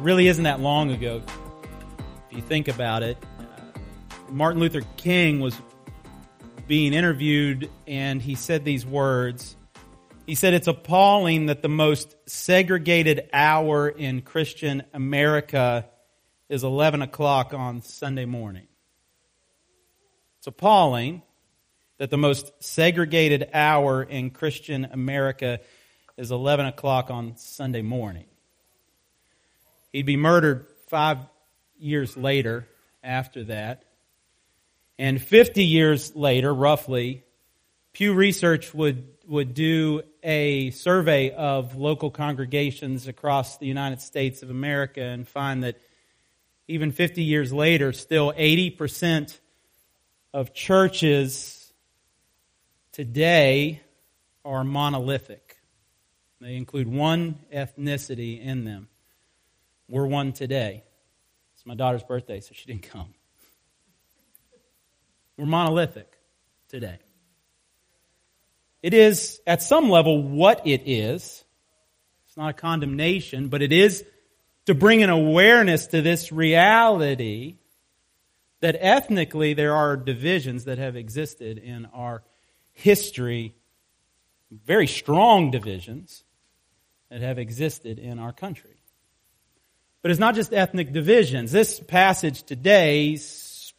really 0.00 0.26
isn't 0.26 0.42
that 0.42 0.58
long 0.58 0.90
ago, 0.90 1.22
if 2.28 2.36
you 2.36 2.42
think 2.42 2.66
about 2.66 3.04
it, 3.04 3.16
Martin 4.30 4.60
Luther 4.60 4.82
King 4.96 5.40
was 5.40 5.56
being 6.66 6.92
interviewed 6.92 7.70
and 7.86 8.20
he 8.20 8.34
said 8.34 8.64
these 8.64 8.84
words. 8.84 9.56
He 10.26 10.34
said, 10.34 10.54
It's 10.54 10.66
appalling 10.66 11.46
that 11.46 11.62
the 11.62 11.68
most 11.68 12.14
segregated 12.26 13.28
hour 13.32 13.88
in 13.88 14.20
Christian 14.20 14.82
America 14.92 15.86
is 16.48 16.64
11 16.64 17.02
o'clock 17.02 17.54
on 17.54 17.82
Sunday 17.82 18.26
morning. 18.26 18.66
It's 20.38 20.46
appalling 20.46 21.22
that 21.96 22.10
the 22.10 22.18
most 22.18 22.52
segregated 22.60 23.48
hour 23.52 24.02
in 24.02 24.30
Christian 24.30 24.84
America 24.92 25.60
is 26.16 26.30
11 26.30 26.66
o'clock 26.66 27.10
on 27.10 27.36
Sunday 27.36 27.82
morning. 27.82 28.26
He'd 29.92 30.06
be 30.06 30.16
murdered 30.16 30.66
five 30.88 31.18
years 31.78 32.16
later 32.16 32.68
after 33.02 33.44
that. 33.44 33.84
And 34.98 35.22
50 35.22 35.64
years 35.64 36.16
later, 36.16 36.52
roughly, 36.52 37.24
Pew 37.92 38.14
Research 38.14 38.74
would, 38.74 39.06
would 39.26 39.54
do 39.54 40.02
a 40.22 40.70
survey 40.70 41.30
of 41.30 41.76
local 41.76 42.10
congregations 42.10 43.06
across 43.06 43.58
the 43.58 43.66
United 43.66 44.00
States 44.00 44.42
of 44.42 44.50
America 44.50 45.00
and 45.00 45.26
find 45.26 45.62
that 45.62 45.80
even 46.66 46.90
50 46.90 47.22
years 47.22 47.52
later, 47.52 47.92
still 47.92 48.32
80% 48.32 49.38
of 50.34 50.52
churches 50.52 51.72
today 52.92 53.80
are 54.44 54.64
monolithic. 54.64 55.58
They 56.40 56.56
include 56.56 56.88
one 56.88 57.38
ethnicity 57.52 58.40
in 58.44 58.64
them. 58.64 58.88
We're 59.88 60.06
one 60.06 60.32
today. 60.32 60.84
It's 61.54 61.64
my 61.64 61.74
daughter's 61.74 62.02
birthday, 62.02 62.40
so 62.40 62.50
she 62.52 62.66
didn't 62.66 62.82
come. 62.82 63.14
We're 65.38 65.46
monolithic 65.46 66.12
today. 66.68 66.98
It 68.82 68.92
is, 68.92 69.40
at 69.46 69.62
some 69.62 69.88
level, 69.88 70.20
what 70.20 70.66
it 70.66 70.82
is. 70.84 71.44
It's 72.26 72.36
not 72.36 72.50
a 72.50 72.52
condemnation, 72.52 73.48
but 73.48 73.62
it 73.62 73.72
is 73.72 74.04
to 74.66 74.74
bring 74.74 75.02
an 75.04 75.10
awareness 75.10 75.86
to 75.88 76.02
this 76.02 76.32
reality 76.32 77.56
that 78.60 78.76
ethnically 78.80 79.54
there 79.54 79.76
are 79.76 79.96
divisions 79.96 80.64
that 80.64 80.78
have 80.78 80.96
existed 80.96 81.58
in 81.58 81.86
our 81.86 82.24
history, 82.72 83.54
very 84.50 84.88
strong 84.88 85.52
divisions 85.52 86.24
that 87.10 87.20
have 87.20 87.38
existed 87.38 88.00
in 88.00 88.18
our 88.18 88.32
country. 88.32 88.82
But 90.02 90.10
it's 90.10 90.20
not 90.20 90.34
just 90.34 90.52
ethnic 90.52 90.92
divisions. 90.92 91.52
This 91.52 91.78
passage 91.78 92.42
today 92.42 93.16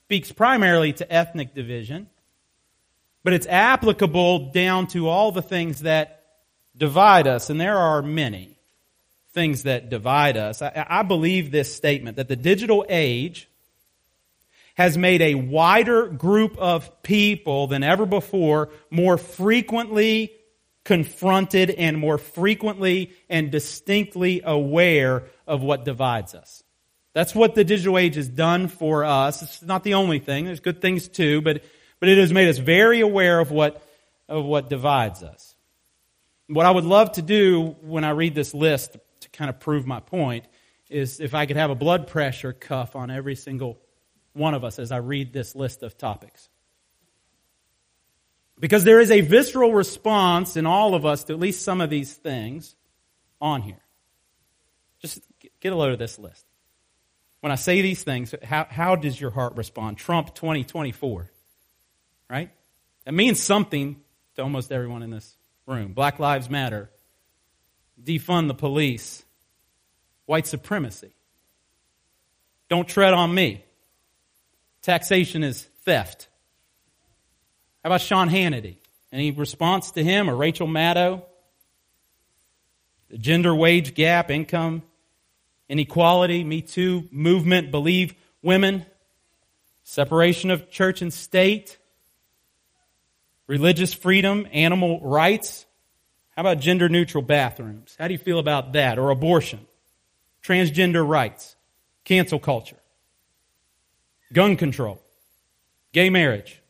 speaks 0.09 0.31
primarily 0.31 0.91
to 0.91 1.13
ethnic 1.13 1.53
division, 1.53 2.07
but 3.23 3.31
it's 3.31 3.45
applicable 3.45 4.51
down 4.51 4.87
to 4.87 5.07
all 5.07 5.31
the 5.31 5.39
things 5.43 5.83
that 5.83 6.23
divide 6.75 7.27
us, 7.27 7.51
and 7.51 7.61
there 7.61 7.77
are 7.77 8.01
many 8.01 8.57
things 9.33 9.63
that 9.63 9.91
divide 9.91 10.35
us. 10.35 10.63
I, 10.63 10.83
I 10.89 11.03
believe 11.03 11.51
this 11.51 11.75
statement 11.75 12.17
that 12.17 12.27
the 12.27 12.35
digital 12.35 12.83
age 12.89 13.47
has 14.73 14.97
made 14.97 15.21
a 15.21 15.35
wider 15.35 16.07
group 16.07 16.57
of 16.57 17.03
people 17.03 17.67
than 17.67 17.83
ever 17.83 18.07
before 18.07 18.69
more 18.89 19.19
frequently 19.19 20.31
confronted 20.85 21.69
and 21.69 21.99
more 21.99 22.17
frequently 22.17 23.13
and 23.29 23.51
distinctly 23.51 24.41
aware 24.43 25.25
of 25.45 25.61
what 25.61 25.85
divides 25.85 26.33
us. 26.33 26.63
That's 27.19 27.35
what 27.35 27.53
the 27.53 27.65
digital 27.65 27.97
age 27.97 28.15
has 28.15 28.29
done 28.29 28.69
for 28.69 29.03
us. 29.03 29.41
It's 29.41 29.61
not 29.61 29.83
the 29.83 29.95
only 29.95 30.19
thing. 30.19 30.45
There's 30.45 30.61
good 30.61 30.81
things 30.81 31.09
too, 31.09 31.41
but, 31.41 31.61
but 31.99 32.07
it 32.07 32.17
has 32.17 32.31
made 32.31 32.47
us 32.47 32.59
very 32.59 33.01
aware 33.01 33.41
of 33.41 33.51
what, 33.51 33.83
of 34.29 34.45
what 34.45 34.69
divides 34.69 35.21
us. 35.21 35.53
What 36.47 36.65
I 36.65 36.71
would 36.71 36.85
love 36.85 37.11
to 37.13 37.21
do 37.21 37.75
when 37.81 38.05
I 38.05 38.11
read 38.11 38.35
this 38.35 38.53
list 38.53 38.95
to 39.19 39.29
kind 39.31 39.49
of 39.49 39.59
prove 39.59 39.85
my 39.85 39.99
point 39.99 40.45
is 40.89 41.19
if 41.19 41.33
I 41.33 41.45
could 41.45 41.57
have 41.57 41.69
a 41.69 41.75
blood 41.75 42.07
pressure 42.07 42.53
cuff 42.53 42.95
on 42.95 43.11
every 43.11 43.35
single 43.35 43.81
one 44.31 44.53
of 44.53 44.63
us 44.63 44.79
as 44.79 44.93
I 44.93 44.99
read 44.99 45.33
this 45.33 45.57
list 45.57 45.83
of 45.83 45.97
topics. 45.97 46.47
Because 48.61 48.85
there 48.85 49.01
is 49.01 49.11
a 49.11 49.19
visceral 49.19 49.73
response 49.73 50.55
in 50.55 50.65
all 50.65 50.95
of 50.95 51.05
us 51.05 51.25
to 51.25 51.33
at 51.33 51.39
least 51.39 51.65
some 51.65 51.81
of 51.81 51.89
these 51.89 52.13
things 52.13 52.77
on 53.41 53.61
here. 53.61 53.83
Just 55.01 55.19
get 55.59 55.73
a 55.73 55.75
load 55.75 55.91
of 55.91 55.99
this 55.99 56.17
list. 56.17 56.45
When 57.41 57.51
I 57.51 57.55
say 57.55 57.81
these 57.81 58.03
things, 58.03 58.35
how, 58.43 58.67
how 58.69 58.95
does 58.95 59.19
your 59.19 59.31
heart 59.31 59.55
respond? 59.55 59.97
Trump 59.97 60.35
2024, 60.35 61.31
right? 62.29 62.49
That 63.05 63.13
means 63.13 63.39
something 63.39 64.01
to 64.35 64.43
almost 64.43 64.71
everyone 64.71 65.03
in 65.03 65.09
this 65.09 65.37
room. 65.65 65.93
Black 65.93 66.19
Lives 66.19 66.49
Matter, 66.49 66.89
defund 68.01 68.47
the 68.47 68.53
police, 68.53 69.23
white 70.25 70.47
supremacy. 70.47 71.11
Don't 72.69 72.87
tread 72.87 73.13
on 73.13 73.33
me. 73.33 73.63
Taxation 74.81 75.43
is 75.43 75.63
theft. 75.83 76.27
How 77.83 77.89
about 77.89 78.01
Sean 78.01 78.29
Hannity? 78.29 78.75
Any 79.11 79.31
response 79.31 79.91
to 79.91 80.03
him 80.03 80.29
or 80.29 80.35
Rachel 80.35 80.67
Maddow? 80.67 81.23
The 83.09 83.17
gender 83.17 83.55
wage 83.55 83.95
gap, 83.95 84.29
income 84.29 84.83
inequality, 85.69 86.43
Me 86.43 86.61
Too 86.61 87.07
movement, 87.11 87.71
believe 87.71 88.15
women, 88.41 88.85
separation 89.83 90.51
of 90.51 90.69
church 90.69 91.01
and 91.01 91.13
state, 91.13 91.77
religious 93.47 93.93
freedom, 93.93 94.47
animal 94.51 94.99
rights. 95.01 95.65
How 96.35 96.41
about 96.41 96.59
gender 96.59 96.89
neutral 96.89 97.21
bathrooms? 97.21 97.95
How 97.97 98.07
do 98.07 98.13
you 98.13 98.17
feel 98.17 98.39
about 98.39 98.73
that? 98.73 98.97
Or 98.97 99.11
abortion, 99.11 99.59
transgender 100.43 101.07
rights, 101.07 101.55
cancel 102.03 102.39
culture, 102.39 102.77
gun 104.33 104.55
control, 104.55 105.01
gay 105.91 106.09
marriage, 106.09 106.61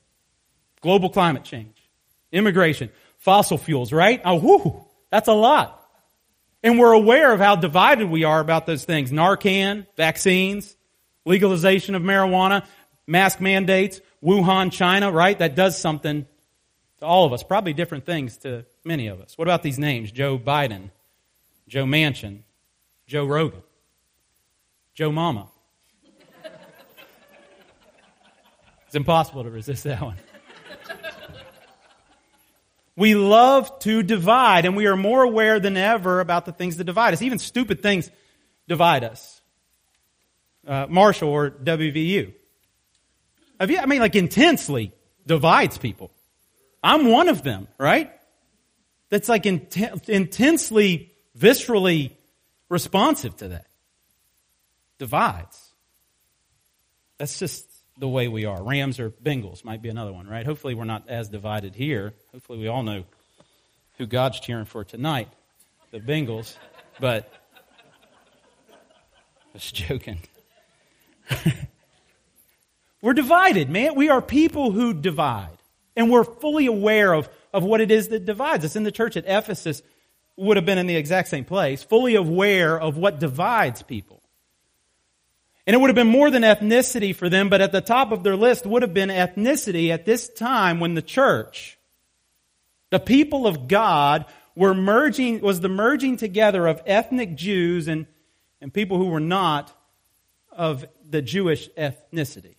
global 0.81 1.09
climate 1.09 1.43
change, 1.43 1.75
immigration, 2.31 2.89
fossil 3.17 3.57
fuels, 3.57 3.93
right? 3.93 4.21
Oh, 4.25 4.35
whoo, 4.35 4.85
that's 5.09 5.27
a 5.27 5.33
lot. 5.33 5.78
And 6.61 6.77
we're 6.77 6.93
aware 6.93 7.31
of 7.31 7.39
how 7.39 7.55
divided 7.55 8.09
we 8.09 8.23
are 8.23 8.39
about 8.39 8.65
those 8.65 8.83
things. 8.83 9.11
Narcan, 9.11 9.87
vaccines, 9.95 10.75
legalization 11.25 11.95
of 11.95 12.01
marijuana, 12.01 12.65
mask 13.07 13.39
mandates, 13.39 14.01
Wuhan, 14.23 14.71
China, 14.71 15.11
right? 15.11 15.37
That 15.39 15.55
does 15.55 15.77
something 15.77 16.25
to 16.99 17.05
all 17.05 17.25
of 17.25 17.33
us. 17.33 17.43
Probably 17.43 17.73
different 17.73 18.05
things 18.05 18.37
to 18.39 18.65
many 18.83 19.07
of 19.07 19.21
us. 19.21 19.37
What 19.37 19.47
about 19.47 19.63
these 19.63 19.79
names? 19.79 20.11
Joe 20.11 20.37
Biden, 20.37 20.89
Joe 21.67 21.85
Manchin, 21.85 22.39
Joe 23.07 23.25
Rogan, 23.25 23.63
Joe 24.93 25.11
Mama. 25.11 25.47
It's 28.87 28.95
impossible 28.95 29.43
to 29.43 29.51
resist 29.51 29.83
that 29.83 30.01
one. 30.01 30.17
We 32.99 33.15
love 33.15 33.79
to 33.79 34.03
divide, 34.03 34.65
and 34.65 34.75
we 34.75 34.85
are 34.85 34.97
more 34.97 35.23
aware 35.23 35.61
than 35.61 35.77
ever 35.77 36.19
about 36.19 36.45
the 36.45 36.51
things 36.51 36.75
that 36.75 36.83
divide 36.83 37.13
us. 37.13 37.21
Even 37.21 37.39
stupid 37.39 37.81
things 37.81 38.11
divide 38.67 39.05
us. 39.05 39.41
Uh, 40.67 40.85
Marshall 40.89 41.29
or 41.29 41.49
WVU. 41.49 42.33
Have 43.57 43.71
you, 43.71 43.77
I 43.79 43.85
mean, 43.85 44.01
like 44.01 44.17
intensely 44.17 44.91
divides 45.25 45.77
people. 45.77 46.11
I'm 46.83 47.09
one 47.09 47.29
of 47.29 47.41
them, 47.41 47.69
right? 47.77 48.11
That's 49.09 49.29
like 49.29 49.45
intensely, 49.45 51.13
viscerally 51.37 52.11
responsive 52.67 53.37
to 53.37 53.47
that. 53.47 53.67
Divides. 54.97 55.73
That's 57.17 57.39
just 57.39 57.68
the 57.99 58.07
way 58.07 58.27
we 58.27 58.45
are. 58.45 58.63
Rams 58.63 58.99
or 58.99 59.11
Bengals 59.11 59.63
might 59.63 59.81
be 59.81 59.89
another 59.89 60.11
one, 60.13 60.27
right? 60.27 60.45
Hopefully, 60.45 60.73
we're 60.73 60.85
not 60.85 61.03
as 61.07 61.29
divided 61.29 61.75
here. 61.75 62.13
Hopefully, 62.31 62.59
we 62.59 62.67
all 62.67 62.83
know 62.83 63.03
who 63.97 64.07
God's 64.07 64.39
cheering 64.39 64.65
for 64.65 64.83
tonight 64.83 65.27
the 65.91 65.99
Bengals. 65.99 66.55
But 66.99 67.31
was 69.53 69.71
joking. 69.71 70.19
We're 73.01 73.13
divided, 73.13 73.69
man. 73.69 73.95
We 73.95 74.09
are 74.09 74.21
people 74.21 74.71
who 74.71 74.93
divide. 74.93 75.57
And 75.95 76.11
we're 76.11 76.23
fully 76.23 76.65
aware 76.65 77.13
of, 77.13 77.29
of 77.53 77.63
what 77.63 77.81
it 77.81 77.91
is 77.91 78.09
that 78.09 78.25
divides 78.25 78.65
us. 78.65 78.75
In 78.75 78.83
the 78.83 78.91
church 78.91 79.15
at 79.17 79.23
Ephesus, 79.25 79.81
would 80.39 80.57
have 80.57 80.65
been 80.65 80.77
in 80.77 80.87
the 80.87 80.95
exact 80.95 81.27
same 81.27 81.43
place, 81.43 81.83
fully 81.83 82.15
aware 82.15 82.79
of 82.79 82.97
what 82.97 83.19
divides 83.19 83.83
people. 83.83 84.18
And 85.69 85.75
it 85.75 85.81
would 85.81 85.89
have 85.89 85.95
been 85.95 86.07
more 86.07 86.31
than 86.31 86.41
ethnicity 86.41 87.15
for 87.15 87.29
them, 87.29 87.47
but 87.47 87.61
at 87.61 87.71
the 87.71 87.79
top 87.79 88.11
of 88.11 88.23
their 88.23 88.35
list 88.35 88.65
would 88.65 88.81
have 88.81 88.91
been 88.91 89.09
ethnicity 89.09 89.91
at 89.91 90.03
this 90.03 90.27
time 90.27 90.79
when 90.79 90.95
the 90.95 91.01
church, 91.03 91.77
the 92.89 92.99
people 92.99 93.45
of 93.45 93.67
God, 93.67 94.25
were 94.55 94.73
merging, 94.73 95.41
was 95.41 95.59
the 95.59 95.69
merging 95.69 96.17
together 96.17 96.65
of 96.65 96.81
ethnic 96.87 97.35
Jews 97.35 97.87
and, 97.87 98.07
and 98.59 98.73
people 98.73 98.97
who 98.97 99.09
were 99.09 99.19
not 99.19 99.71
of 100.51 100.85
the 101.07 101.21
Jewish 101.21 101.69
ethnicity. 101.77 102.55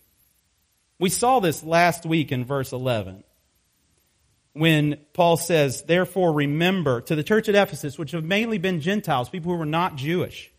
We 0.97 1.09
saw 1.09 1.41
this 1.41 1.65
last 1.65 2.05
week 2.05 2.31
in 2.31 2.45
verse 2.45 2.71
11 2.71 3.25
when 4.53 4.99
Paul 5.11 5.35
says, 5.35 5.81
therefore 5.81 6.31
remember 6.31 7.01
to 7.01 7.15
the 7.17 7.23
church 7.23 7.49
at 7.49 7.55
Ephesus, 7.55 7.99
which 7.99 8.11
have 8.11 8.23
mainly 8.23 8.57
been 8.57 8.79
Gentiles, 8.79 9.27
people 9.27 9.51
who 9.51 9.57
were 9.57 9.65
not 9.65 9.97
Jewish. 9.97 10.49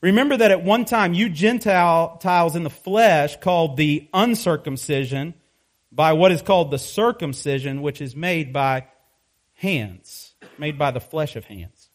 Remember 0.00 0.36
that 0.36 0.50
at 0.50 0.62
one 0.62 0.84
time 0.84 1.12
you 1.12 1.28
Gentiles 1.28 2.54
in 2.54 2.62
the 2.62 2.70
flesh 2.70 3.36
called 3.40 3.76
the 3.76 4.08
uncircumcision 4.14 5.34
by 5.90 6.12
what 6.12 6.30
is 6.30 6.42
called 6.42 6.70
the 6.70 6.78
circumcision, 6.78 7.82
which 7.82 8.00
is 8.00 8.14
made 8.14 8.52
by 8.52 8.86
hands, 9.54 10.34
made 10.56 10.78
by 10.78 10.92
the 10.92 11.00
flesh 11.00 11.34
of 11.34 11.44
hands. 11.46 11.90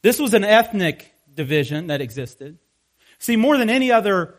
This 0.00 0.18
was 0.18 0.32
an 0.34 0.44
ethnic 0.44 1.12
division 1.34 1.88
that 1.88 2.00
existed. 2.00 2.58
See, 3.18 3.36
more 3.36 3.58
than 3.58 3.68
any 3.68 3.90
other 3.92 4.36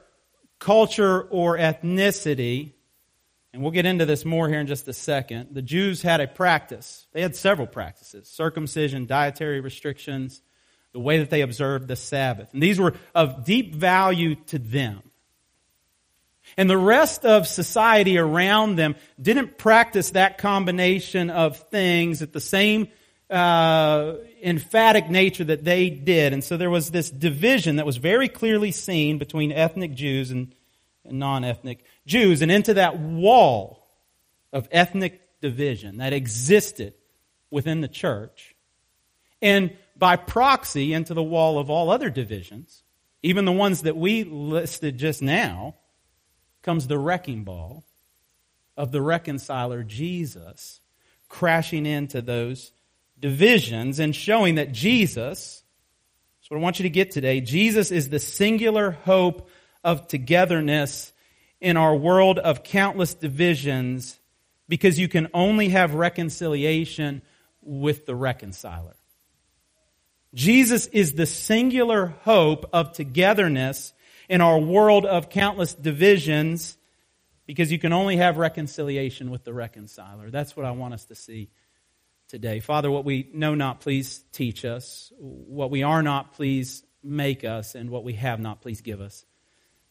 culture 0.60 1.22
or 1.22 1.58
ethnicity, 1.58 2.74
and 3.54 3.62
we'll 3.62 3.72
get 3.72 3.86
into 3.86 4.06
this 4.06 4.26
more 4.26 4.50
here 4.50 4.60
in 4.60 4.68
just 4.68 4.88
a 4.88 4.94
second, 4.94 5.50
the 5.54 5.62
Jews 5.62 6.02
had 6.02 6.22
a 6.22 6.28
practice. 6.28 7.08
They 7.14 7.22
had 7.22 7.36
several 7.36 7.68
practices 7.68 8.28
circumcision, 8.28 9.06
dietary 9.06 9.60
restrictions, 9.60 10.42
the 10.96 11.02
way 11.02 11.18
that 11.18 11.30
they 11.30 11.42
observed 11.42 11.90
the 11.90 11.98
Sabbath. 11.98 12.54
And 12.54 12.64
these 12.64 12.80
were 12.80 12.94
of 13.14 13.44
deep 13.44 13.76
value 13.76 14.36
to 14.46 14.58
them. 14.58 15.04
And 16.56 16.70
the 16.70 16.78
rest 16.78 17.26
of 17.26 17.48
society 17.48 18.18
around 18.18 18.78
them 18.78 18.96
didn't 19.22 19.58
practice 19.58 20.12
that 20.12 20.38
combination 20.38 21.30
of 21.30 21.58
things 21.58 22.22
at 22.22 22.32
the 22.32 22.40
same 22.40 22.88
uh, 23.30 24.14
emphatic 24.42 25.10
nature 25.10 25.44
that 25.44 25.66
they 25.66 25.90
did. 25.90 26.32
And 26.32 26.42
so 26.42 26.56
there 26.56 26.70
was 26.70 26.92
this 26.92 27.10
division 27.10 27.76
that 27.76 27.86
was 27.86 27.98
very 27.98 28.30
clearly 28.30 28.72
seen 28.72 29.18
between 29.18 29.52
ethnic 29.52 29.96
Jews 29.96 30.32
and, 30.32 30.56
and 31.04 31.20
non 31.20 31.44
ethnic 31.44 31.84
Jews. 32.06 32.42
And 32.42 32.50
into 32.50 32.76
that 32.76 32.98
wall 32.98 33.86
of 34.54 34.70
ethnic 34.72 35.20
division 35.42 35.98
that 35.98 36.14
existed 36.14 36.94
within 37.52 37.82
the 37.82 37.90
church. 37.90 38.56
And 39.42 39.76
by 39.96 40.16
proxy, 40.16 40.94
into 40.94 41.14
the 41.14 41.24
wall 41.24 41.58
of 41.58 41.70
all 41.70 41.90
other 41.90 42.10
divisions, 42.10 42.84
even 43.24 43.46
the 43.46 43.52
ones 43.52 43.84
that 43.84 43.96
we 43.96 44.24
listed 44.24 44.98
just 44.98 45.22
now, 45.22 45.76
comes 46.62 46.88
the 46.88 46.98
wrecking 46.98 47.44
ball 47.44 47.84
of 48.76 48.92
the 48.92 49.02
reconciler 49.02 49.84
Jesus 49.84 50.82
crashing 51.30 51.86
into 51.86 52.22
those 52.22 52.72
divisions 53.20 54.00
and 54.00 54.16
showing 54.16 54.56
that 54.56 54.72
Jesus, 54.72 55.64
that's 56.40 56.50
what 56.50 56.58
I 56.58 56.62
want 56.62 56.80
you 56.80 56.84
to 56.84 56.90
get 56.90 57.12
today, 57.12 57.42
Jesus 57.42 57.92
is 57.92 58.10
the 58.10 58.20
singular 58.20 58.92
hope 58.92 59.50
of 59.84 60.08
togetherness 60.08 61.14
in 61.62 61.78
our 61.78 61.96
world 61.96 62.40
of 62.40 62.64
countless 62.64 63.14
divisions 63.14 64.20
because 64.68 65.00
you 65.00 65.08
can 65.08 65.28
only 65.34 65.70
have 65.70 65.94
reconciliation 65.94 67.22
with 67.62 68.06
the 68.06 68.16
reconciler. 68.16 68.96
Jesus 70.36 70.88
is 70.88 71.14
the 71.14 71.26
singular 71.26 72.08
hope 72.24 72.70
of 72.74 72.92
togetherness 72.92 73.94
in 74.28 74.42
our 74.42 74.60
world 74.60 75.06
of 75.06 75.30
countless 75.30 75.74
divisions 75.74 76.78
because 77.46 77.72
you 77.72 77.80
can 77.80 77.94
only 77.94 78.18
have 78.18 78.38
reconciliation 78.38 79.32
with 79.32 79.46
the 79.46 79.54
reconciler. 79.54 80.30
That's 80.30 80.56
what 80.58 80.66
I 80.66 80.72
want 80.72 80.94
us 80.94 81.06
to 81.06 81.16
see 81.16 81.50
today. 82.28 82.60
Father, 82.60 82.92
what 82.92 83.06
we 83.06 83.30
know 83.34 83.56
not, 83.56 83.80
please 83.80 84.26
teach 84.34 84.66
us. 84.66 85.12
What 85.18 85.72
we 85.72 85.84
are 85.84 86.04
not, 86.04 86.34
please 86.34 86.84
make 87.02 87.46
us. 87.46 87.74
And 87.76 87.90
what 87.90 88.04
we 88.04 88.14
have 88.14 88.40
not, 88.40 88.62
please 88.62 88.82
give 88.82 89.00
us. 89.00 89.26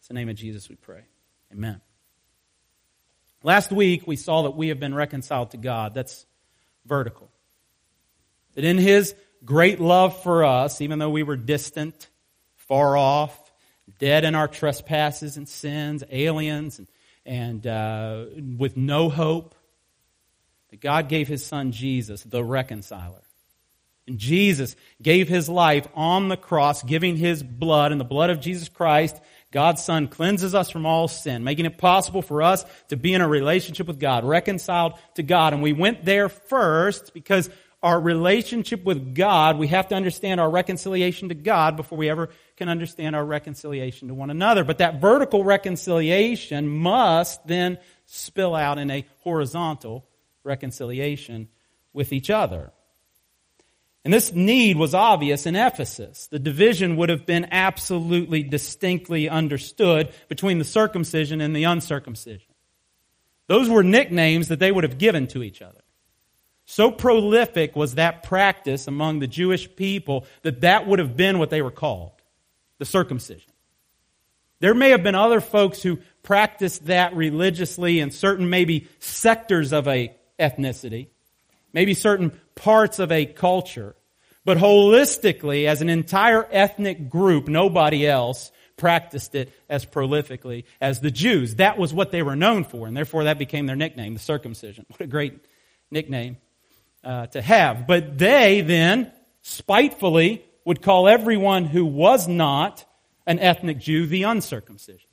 It's 0.00 0.08
the 0.08 0.14
name 0.14 0.28
of 0.28 0.36
Jesus 0.36 0.68
we 0.68 0.76
pray. 0.76 1.04
Amen. 1.52 1.80
Last 3.42 3.72
week, 3.72 4.06
we 4.06 4.16
saw 4.16 4.42
that 4.42 4.50
we 4.50 4.68
have 4.68 4.80
been 4.80 4.94
reconciled 4.94 5.52
to 5.52 5.56
God. 5.56 5.94
That's 5.94 6.26
vertical. 6.84 7.30
That 8.54 8.64
in 8.64 8.78
His 8.78 9.14
great 9.44 9.80
love 9.80 10.22
for 10.22 10.44
us, 10.44 10.80
even 10.80 10.98
though 10.98 11.10
we 11.10 11.22
were 11.22 11.36
distant, 11.36 12.08
far 12.56 12.96
off, 12.96 13.52
dead 13.98 14.24
in 14.24 14.34
our 14.34 14.48
trespasses 14.48 15.36
and 15.36 15.48
sins, 15.48 16.02
aliens, 16.10 16.78
and, 16.78 16.88
and 17.26 17.66
uh, 17.66 18.24
with 18.56 18.76
no 18.76 19.08
hope, 19.08 19.54
that 20.70 20.80
God 20.80 21.08
gave 21.08 21.28
his 21.28 21.44
son 21.44 21.72
Jesus, 21.72 22.22
the 22.22 22.42
reconciler. 22.42 23.22
And 24.06 24.18
Jesus 24.18 24.76
gave 25.00 25.28
his 25.28 25.48
life 25.48 25.86
on 25.94 26.28
the 26.28 26.36
cross, 26.36 26.82
giving 26.82 27.16
his 27.16 27.42
blood, 27.42 27.90
and 27.90 28.00
the 28.00 28.04
blood 28.04 28.30
of 28.30 28.40
Jesus 28.40 28.68
Christ, 28.68 29.18
God's 29.50 29.84
Son, 29.84 30.08
cleanses 30.08 30.54
us 30.54 30.68
from 30.68 30.84
all 30.84 31.06
sin, 31.06 31.44
making 31.44 31.64
it 31.64 31.78
possible 31.78 32.20
for 32.20 32.42
us 32.42 32.64
to 32.88 32.96
be 32.96 33.14
in 33.14 33.20
a 33.20 33.28
relationship 33.28 33.86
with 33.86 34.00
God, 34.00 34.24
reconciled 34.24 34.94
to 35.14 35.22
God. 35.22 35.52
And 35.52 35.62
we 35.62 35.72
went 35.72 36.04
there 36.04 36.28
first 36.28 37.14
because 37.14 37.48
our 37.84 38.00
relationship 38.00 38.82
with 38.82 39.14
God, 39.14 39.58
we 39.58 39.68
have 39.68 39.88
to 39.88 39.94
understand 39.94 40.40
our 40.40 40.50
reconciliation 40.50 41.28
to 41.28 41.34
God 41.34 41.76
before 41.76 41.98
we 41.98 42.08
ever 42.08 42.30
can 42.56 42.70
understand 42.70 43.14
our 43.14 43.24
reconciliation 43.24 44.08
to 44.08 44.14
one 44.14 44.30
another. 44.30 44.64
But 44.64 44.78
that 44.78 45.02
vertical 45.02 45.44
reconciliation 45.44 46.66
must 46.66 47.46
then 47.46 47.76
spill 48.06 48.54
out 48.54 48.78
in 48.78 48.90
a 48.90 49.04
horizontal 49.20 50.06
reconciliation 50.44 51.48
with 51.92 52.14
each 52.14 52.30
other. 52.30 52.72
And 54.02 54.12
this 54.12 54.32
need 54.32 54.78
was 54.78 54.94
obvious 54.94 55.44
in 55.44 55.54
Ephesus. 55.54 56.26
The 56.28 56.38
division 56.38 56.96
would 56.96 57.10
have 57.10 57.26
been 57.26 57.48
absolutely 57.50 58.42
distinctly 58.42 59.28
understood 59.28 60.10
between 60.28 60.58
the 60.58 60.64
circumcision 60.64 61.42
and 61.42 61.54
the 61.54 61.64
uncircumcision. 61.64 62.54
Those 63.46 63.68
were 63.68 63.82
nicknames 63.82 64.48
that 64.48 64.58
they 64.58 64.72
would 64.72 64.84
have 64.84 64.96
given 64.96 65.26
to 65.28 65.42
each 65.42 65.60
other. 65.60 65.83
So 66.66 66.90
prolific 66.90 67.76
was 67.76 67.96
that 67.96 68.22
practice 68.22 68.86
among 68.86 69.18
the 69.18 69.26
Jewish 69.26 69.74
people 69.76 70.26
that 70.42 70.62
that 70.62 70.86
would 70.86 70.98
have 70.98 71.16
been 71.16 71.38
what 71.38 71.50
they 71.50 71.62
were 71.62 71.70
called 71.70 72.12
the 72.78 72.84
circumcision. 72.84 73.52
There 74.60 74.74
may 74.74 74.90
have 74.90 75.02
been 75.02 75.14
other 75.14 75.40
folks 75.40 75.82
who 75.82 75.98
practiced 76.22 76.86
that 76.86 77.14
religiously 77.14 78.00
in 78.00 78.10
certain 78.10 78.48
maybe 78.48 78.88
sectors 78.98 79.72
of 79.72 79.86
a 79.86 80.14
ethnicity, 80.38 81.08
maybe 81.72 81.92
certain 81.92 82.32
parts 82.54 82.98
of 82.98 83.12
a 83.12 83.26
culture. 83.26 83.94
But 84.44 84.58
holistically, 84.58 85.66
as 85.66 85.82
an 85.82 85.90
entire 85.90 86.46
ethnic 86.50 87.10
group, 87.10 87.46
nobody 87.48 88.06
else 88.06 88.52
practiced 88.76 89.34
it 89.34 89.52
as 89.68 89.84
prolifically 89.86 90.64
as 90.80 91.00
the 91.00 91.10
Jews. 91.10 91.56
That 91.56 91.78
was 91.78 91.92
what 91.92 92.10
they 92.10 92.22
were 92.22 92.36
known 92.36 92.64
for, 92.64 92.86
and 92.86 92.96
therefore 92.96 93.24
that 93.24 93.38
became 93.38 93.66
their 93.66 93.76
nickname, 93.76 94.14
the 94.14 94.20
circumcision. 94.20 94.86
What 94.88 95.00
a 95.02 95.06
great 95.06 95.44
nickname 95.90 96.38
uh, 97.04 97.26
to 97.28 97.42
have. 97.42 97.86
But 97.86 98.18
they 98.18 98.60
then, 98.60 99.12
spitefully, 99.42 100.44
would 100.64 100.82
call 100.82 101.08
everyone 101.08 101.64
who 101.64 101.84
was 101.84 102.26
not 102.26 102.84
an 103.26 103.38
ethnic 103.38 103.78
Jew 103.78 104.06
the 104.06 104.22
uncircumcision. 104.24 105.10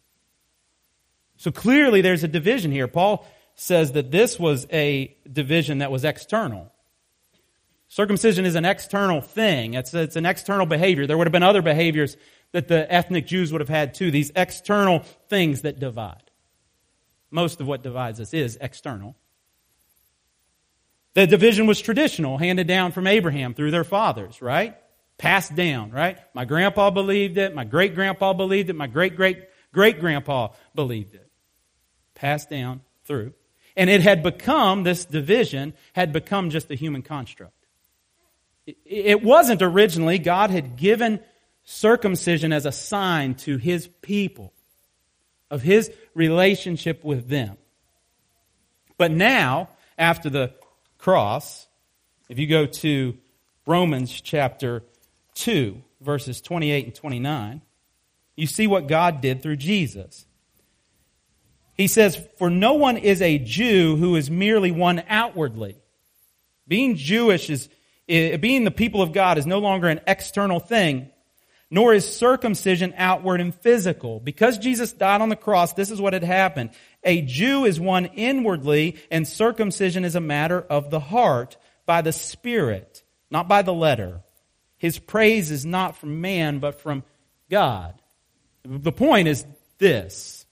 So 1.38 1.52
clearly 1.52 2.02
there's 2.02 2.24
a 2.24 2.28
division 2.28 2.72
here. 2.72 2.88
Paul 2.88 3.26
says 3.56 3.94
that 3.94 4.12
this 4.12 4.40
was 4.40 4.68
a 4.72 5.16
division 5.32 5.80
that 5.80 5.92
was 5.92 6.04
external. 6.04 6.72
Circumcision 7.88 8.46
is 8.46 8.56
an 8.56 8.64
external 8.64 9.22
thing. 9.22 9.74
It's, 9.74 9.94
it's 9.94 10.16
an 10.16 10.26
external 10.26 10.66
behavior. 10.66 11.08
There 11.08 11.18
would 11.18 11.28
have 11.28 11.34
been 11.34 11.44
other 11.44 11.62
behaviors 11.62 12.16
that 12.54 12.68
the 12.68 12.92
ethnic 12.92 13.28
Jews 13.28 13.52
would 13.52 13.62
have 13.62 13.70
had 13.70 13.94
too. 13.94 14.12
These 14.12 14.32
external 14.36 15.00
things 15.30 15.62
that 15.62 15.80
divide. 15.80 16.32
Most 17.30 17.60
of 17.60 17.68
what 17.68 17.84
divides 17.84 18.20
us 18.20 18.34
is 18.34 18.58
external. 18.62 19.16
The 21.14 21.28
division 21.28 21.68
was 21.68 21.82
traditional, 21.82 22.38
handed 22.38 22.68
down 22.68 22.92
from 22.94 23.06
Abraham 23.08 23.54
through 23.54 23.72
their 23.72 23.84
fathers, 23.84 24.42
right? 24.42 24.78
Passed 25.18 25.56
down, 25.56 25.92
right? 25.92 26.18
My 26.34 26.46
grandpa 26.46 26.90
believed 26.90 27.38
it. 27.38 27.54
My 27.54 27.66
great 27.66 27.96
grandpa 27.96 28.34
believed 28.34 28.70
it. 28.70 28.76
My 28.76 28.88
great 28.88 29.16
great 29.16 29.44
great 29.74 30.00
grandpa 30.00 30.50
believed 30.74 31.14
it. 31.14 31.30
Passed 32.16 32.50
down 32.50 32.82
through. 33.06 33.34
And 33.76 33.90
it 33.90 34.02
had 34.02 34.24
become, 34.24 34.84
this 34.84 35.06
division 35.06 35.74
had 35.94 36.12
become 36.12 36.50
just 36.50 36.72
a 36.72 36.76
human 36.76 37.02
construct. 37.02 37.54
It 38.66 39.24
wasn't 39.24 39.62
originally, 39.62 40.18
God 40.20 40.50
had 40.50 40.76
given 40.76 41.20
circumcision 41.64 42.54
as 42.54 42.66
a 42.66 42.72
sign 42.72 43.36
to 43.36 43.58
his 43.58 43.88
people. 44.02 44.54
of 45.52 45.62
his 45.62 45.92
relationship 46.16 47.04
with 47.04 47.28
them. 47.28 47.58
But 48.98 49.12
now, 49.12 49.70
after 49.98 50.30
the 50.30 50.54
cross, 51.02 51.68
if 52.30 52.40
you 52.40 52.48
go 52.48 52.66
to 52.66 53.18
Romans 53.66 54.22
chapter 54.22 54.84
2, 55.36 55.82
verses 56.00 56.42
28 56.42 56.86
and 56.86 56.96
29, 56.96 57.62
you 58.36 58.48
see 58.48 58.68
what 58.68 58.88
God 58.88 59.20
did 59.20 59.44
through 59.44 59.58
Jesus. 59.58 60.26
He 61.74 61.88
says, 61.88 62.16
For 62.38 62.50
no 62.50 62.74
one 62.74 62.98
is 62.98 63.22
a 63.22 63.38
Jew 63.38 63.96
who 63.98 64.16
is 64.16 64.30
merely 64.30 64.72
one 64.72 65.04
outwardly. 65.10 65.78
Being 66.68 66.96
Jewish 66.96 67.50
is, 67.50 67.70
eh, 68.08 68.38
being 68.38 68.64
the 68.64 68.72
people 68.72 69.02
of 69.02 69.12
God 69.12 69.38
is 69.38 69.46
no 69.46 69.60
longer 69.60 69.88
an 69.88 70.02
external 70.08 70.60
thing, 70.60 71.10
nor 71.72 71.94
is 71.94 72.16
circumcision 72.16 72.94
outward 72.98 73.40
and 73.40 73.56
physical. 73.56 74.20
Because 74.20 74.58
Jesus 74.58 74.92
died 74.92 75.22
on 75.22 75.30
the 75.30 75.38
cross, 75.38 75.74
this 75.74 75.90
is 75.90 76.02
what 76.02 76.14
had 76.14 76.24
happened. 76.24 76.72
A 77.04 77.22
Jew 77.22 77.64
is 77.64 77.80
one 77.80 78.06
inwardly, 78.06 78.98
and 79.10 79.26
circumcision 79.26 80.04
is 80.04 80.16
a 80.16 80.22
matter 80.22 80.62
of 80.62 80.92
the 80.92 81.00
heart 81.00 81.58
by 81.86 82.02
the 82.02 82.12
Spirit, 82.12 83.04
not 83.32 83.48
by 83.48 83.62
the 83.62 83.74
letter. 83.74 84.22
His 84.78 85.00
praise 85.00 85.50
is 85.50 85.66
not 85.66 85.96
from 85.96 86.22
man, 86.22 86.60
but 86.60 86.82
from 86.82 87.04
God. 87.50 88.02
The 88.64 88.92
point 88.92 89.30
is 89.30 89.46
this. 89.78 90.46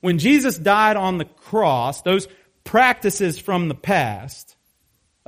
When 0.00 0.18
Jesus 0.18 0.56
died 0.56 0.96
on 0.96 1.18
the 1.18 1.24
cross, 1.24 2.02
those 2.02 2.26
practices 2.64 3.38
from 3.38 3.68
the 3.68 3.74
past 3.74 4.56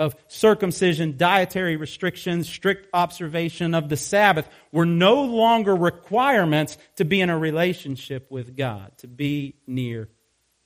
of 0.00 0.16
circumcision, 0.28 1.18
dietary 1.18 1.76
restrictions, 1.76 2.48
strict 2.48 2.88
observation 2.94 3.74
of 3.74 3.90
the 3.90 3.98
Sabbath 3.98 4.48
were 4.72 4.86
no 4.86 5.24
longer 5.24 5.76
requirements 5.76 6.78
to 6.96 7.04
be 7.04 7.20
in 7.20 7.28
a 7.28 7.38
relationship 7.38 8.30
with 8.30 8.56
God, 8.56 8.96
to 8.98 9.06
be 9.06 9.56
near 9.66 10.08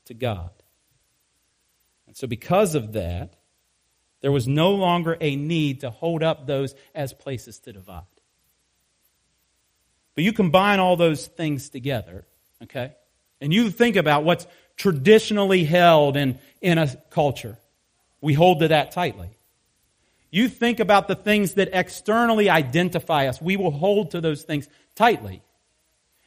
to 0.04 0.14
God. 0.14 0.50
And 2.06 2.16
so, 2.16 2.28
because 2.28 2.76
of 2.76 2.92
that, 2.92 3.34
there 4.20 4.30
was 4.30 4.46
no 4.46 4.70
longer 4.70 5.16
a 5.20 5.34
need 5.34 5.80
to 5.80 5.90
hold 5.90 6.22
up 6.22 6.46
those 6.46 6.76
as 6.94 7.12
places 7.12 7.58
to 7.60 7.72
divide. 7.72 8.04
But 10.14 10.22
you 10.22 10.32
combine 10.32 10.78
all 10.78 10.94
those 10.94 11.26
things 11.26 11.70
together, 11.70 12.24
okay? 12.62 12.92
And 13.40 13.52
you 13.52 13.70
think 13.70 13.96
about 13.96 14.22
what's 14.22 14.46
traditionally 14.76 15.64
held 15.64 16.16
in, 16.16 16.38
in 16.60 16.78
a 16.78 16.94
culture. 17.10 17.58
We 18.24 18.32
hold 18.32 18.60
to 18.60 18.68
that 18.68 18.92
tightly. 18.92 19.28
You 20.30 20.48
think 20.48 20.80
about 20.80 21.08
the 21.08 21.14
things 21.14 21.54
that 21.54 21.68
externally 21.74 22.48
identify 22.48 23.26
us. 23.26 23.38
We 23.38 23.58
will 23.58 23.70
hold 23.70 24.12
to 24.12 24.22
those 24.22 24.44
things 24.44 24.66
tightly. 24.94 25.42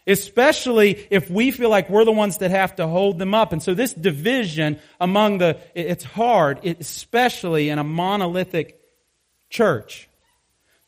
Especially 0.06 1.08
if 1.10 1.32
we 1.32 1.50
feel 1.50 1.72
like 1.72 1.90
we're 1.90 2.06
the 2.06 2.12
ones 2.12 2.38
that 2.38 2.52
have 2.52 2.76
to 2.76 2.86
hold 2.86 3.18
them 3.18 3.34
up. 3.34 3.52
And 3.52 3.64
so 3.64 3.74
this 3.74 3.96
division 3.96 4.80
among 5.02 5.40
the, 5.40 5.58
it's 5.74 6.04
hard, 6.04 6.64
especially 6.64 7.70
in 7.70 7.80
a 7.80 7.84
monolithic 7.84 8.80
church, 9.50 10.08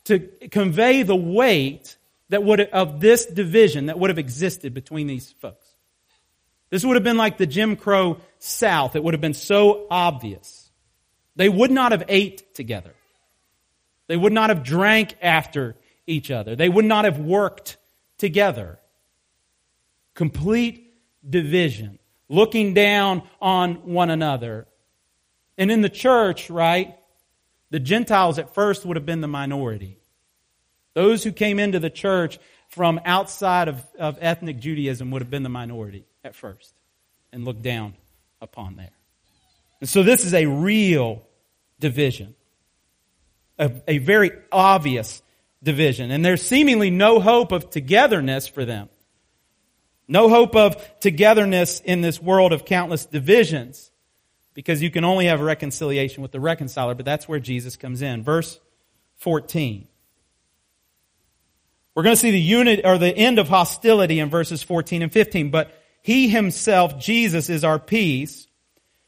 to 0.03 0.19
convey 0.51 1.01
the 1.01 1.15
weight 1.15 1.97
that 2.29 2.43
would, 2.43 2.61
of 2.61 2.99
this 2.99 3.25
division 3.25 3.87
that 3.87 3.97
would 3.97 4.11
have 4.11 4.19
existed 4.19 4.75
between 4.75 5.07
these 5.07 5.31
folks. 5.41 5.65
This 6.69 6.85
would 6.85 6.97
have 6.97 7.03
been 7.03 7.17
like 7.17 7.39
the 7.39 7.47
Jim 7.47 7.77
Crow 7.77 8.19
South. 8.37 8.95
It 8.95 9.03
would 9.03 9.15
have 9.15 9.21
been 9.21 9.33
so 9.33 9.87
obvious. 9.89 10.68
They 11.39 11.47
would 11.47 11.71
not 11.71 11.93
have 11.93 12.03
ate 12.09 12.53
together. 12.53 12.93
They 14.07 14.17
would 14.17 14.33
not 14.33 14.49
have 14.49 14.61
drank 14.61 15.15
after 15.21 15.77
each 16.05 16.31
other. 16.31 16.53
They 16.57 16.67
would 16.67 16.83
not 16.83 17.05
have 17.05 17.17
worked 17.17 17.77
together 18.17 18.77
complete 20.15 20.93
division, 21.27 21.97
looking 22.27 22.73
down 22.73 23.23
on 23.41 23.75
one 23.93 24.09
another. 24.09 24.67
And 25.57 25.71
in 25.71 25.81
the 25.81 25.87
church, 25.87 26.49
right, 26.49 26.97
the 27.69 27.79
Gentiles 27.79 28.37
at 28.37 28.53
first 28.53 28.85
would 28.85 28.97
have 28.97 29.05
been 29.05 29.21
the 29.21 29.27
minority. 29.29 29.97
Those 30.93 31.23
who 31.23 31.31
came 31.31 31.57
into 31.57 31.79
the 31.79 31.89
church 31.89 32.37
from 32.67 32.99
outside 33.05 33.69
of, 33.69 33.85
of 33.97 34.17
ethnic 34.19 34.59
Judaism 34.59 35.09
would 35.11 35.21
have 35.21 35.31
been 35.31 35.43
the 35.43 35.47
minority 35.47 36.03
at 36.21 36.35
first 36.35 36.73
and 37.31 37.45
looked 37.45 37.61
down 37.61 37.93
upon 38.41 38.75
there. 38.75 38.91
And 39.79 39.87
so 39.87 40.03
this 40.03 40.25
is 40.25 40.33
a 40.33 40.45
real 40.45 41.23
division, 41.79 42.35
a, 43.57 43.71
a 43.87 43.97
very 43.99 44.31
obvious 44.51 45.21
division. 45.61 46.11
And 46.11 46.23
there's 46.23 46.41
seemingly 46.41 46.89
no 46.89 47.19
hope 47.19 47.51
of 47.51 47.69
togetherness 47.69 48.47
for 48.47 48.65
them. 48.65 48.89
No 50.07 50.27
hope 50.29 50.55
of 50.55 50.99
togetherness 50.99 51.81
in 51.81 52.01
this 52.01 52.21
world 52.21 52.51
of 52.51 52.65
countless 52.65 53.05
divisions 53.05 53.91
because 54.55 54.81
you 54.81 54.89
can 54.89 55.05
only 55.05 55.27
have 55.27 55.39
reconciliation 55.39 56.21
with 56.21 56.31
the 56.31 56.39
reconciler, 56.39 56.95
but 56.95 57.05
that's 57.05 57.27
where 57.27 57.39
Jesus 57.39 57.77
comes 57.77 58.01
in. 58.01 58.23
Verse 58.23 58.59
14. 59.17 59.87
We're 61.95 62.03
going 62.03 62.15
to 62.15 62.19
see 62.19 62.31
the 62.31 62.41
unit 62.41 62.81
or 62.83 62.97
the 62.97 63.15
end 63.15 63.39
of 63.39 63.49
hostility 63.49 64.19
in 64.19 64.29
verses 64.29 64.63
14 64.63 65.01
and 65.01 65.11
15, 65.11 65.51
but 65.51 65.71
he 66.01 66.29
himself, 66.29 66.97
Jesus, 66.99 67.49
is 67.49 67.63
our 67.63 67.79
peace, 67.79 68.47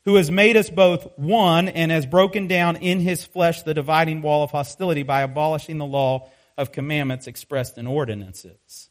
who 0.05 0.15
has 0.15 0.31
made 0.31 0.57
us 0.57 0.69
both 0.69 1.07
one 1.17 1.67
and 1.67 1.91
has 1.91 2.05
broken 2.05 2.47
down 2.47 2.77
in 2.77 2.99
his 2.99 3.23
flesh 3.23 3.61
the 3.63 3.73
dividing 3.73 4.21
wall 4.21 4.43
of 4.43 4.51
hostility 4.51 5.03
by 5.03 5.21
abolishing 5.21 5.77
the 5.77 5.85
law 5.85 6.29
of 6.57 6.71
commandments 6.71 7.27
expressed 7.27 7.77
in 7.77 7.87
ordinances. 7.87 8.89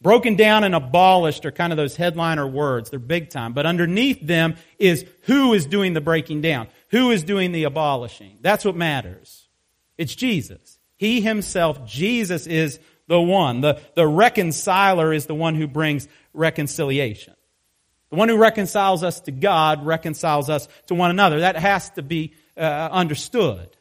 Broken 0.00 0.34
down 0.34 0.64
and 0.64 0.74
abolished 0.74 1.46
are 1.46 1.52
kind 1.52 1.72
of 1.72 1.76
those 1.76 1.94
headliner 1.94 2.46
words. 2.46 2.90
They're 2.90 2.98
big 2.98 3.30
time. 3.30 3.52
But 3.52 3.66
underneath 3.66 4.20
them 4.20 4.56
is 4.78 5.06
who 5.22 5.54
is 5.54 5.64
doing 5.64 5.94
the 5.94 6.00
breaking 6.00 6.40
down? 6.40 6.66
Who 6.90 7.12
is 7.12 7.22
doing 7.22 7.52
the 7.52 7.64
abolishing? 7.64 8.38
That's 8.40 8.64
what 8.64 8.74
matters. 8.74 9.48
It's 9.96 10.14
Jesus. 10.16 10.80
He 10.96 11.20
himself, 11.20 11.86
Jesus 11.86 12.48
is 12.48 12.80
the 13.06 13.20
one. 13.20 13.60
The, 13.60 13.80
the 13.94 14.06
reconciler 14.06 15.12
is 15.12 15.26
the 15.26 15.34
one 15.34 15.54
who 15.54 15.68
brings 15.68 16.08
reconciliation. 16.32 17.34
The 18.12 18.18
one 18.18 18.28
who 18.28 18.36
reconciles 18.36 19.02
us 19.02 19.20
to 19.20 19.32
God 19.32 19.86
reconciles 19.86 20.50
us 20.50 20.68
to 20.88 20.94
one 20.94 21.08
another. 21.08 21.40
That 21.40 21.56
has 21.56 21.88
to 21.92 22.02
be 22.02 22.34
uh, 22.58 22.60
understood. 22.60 23.74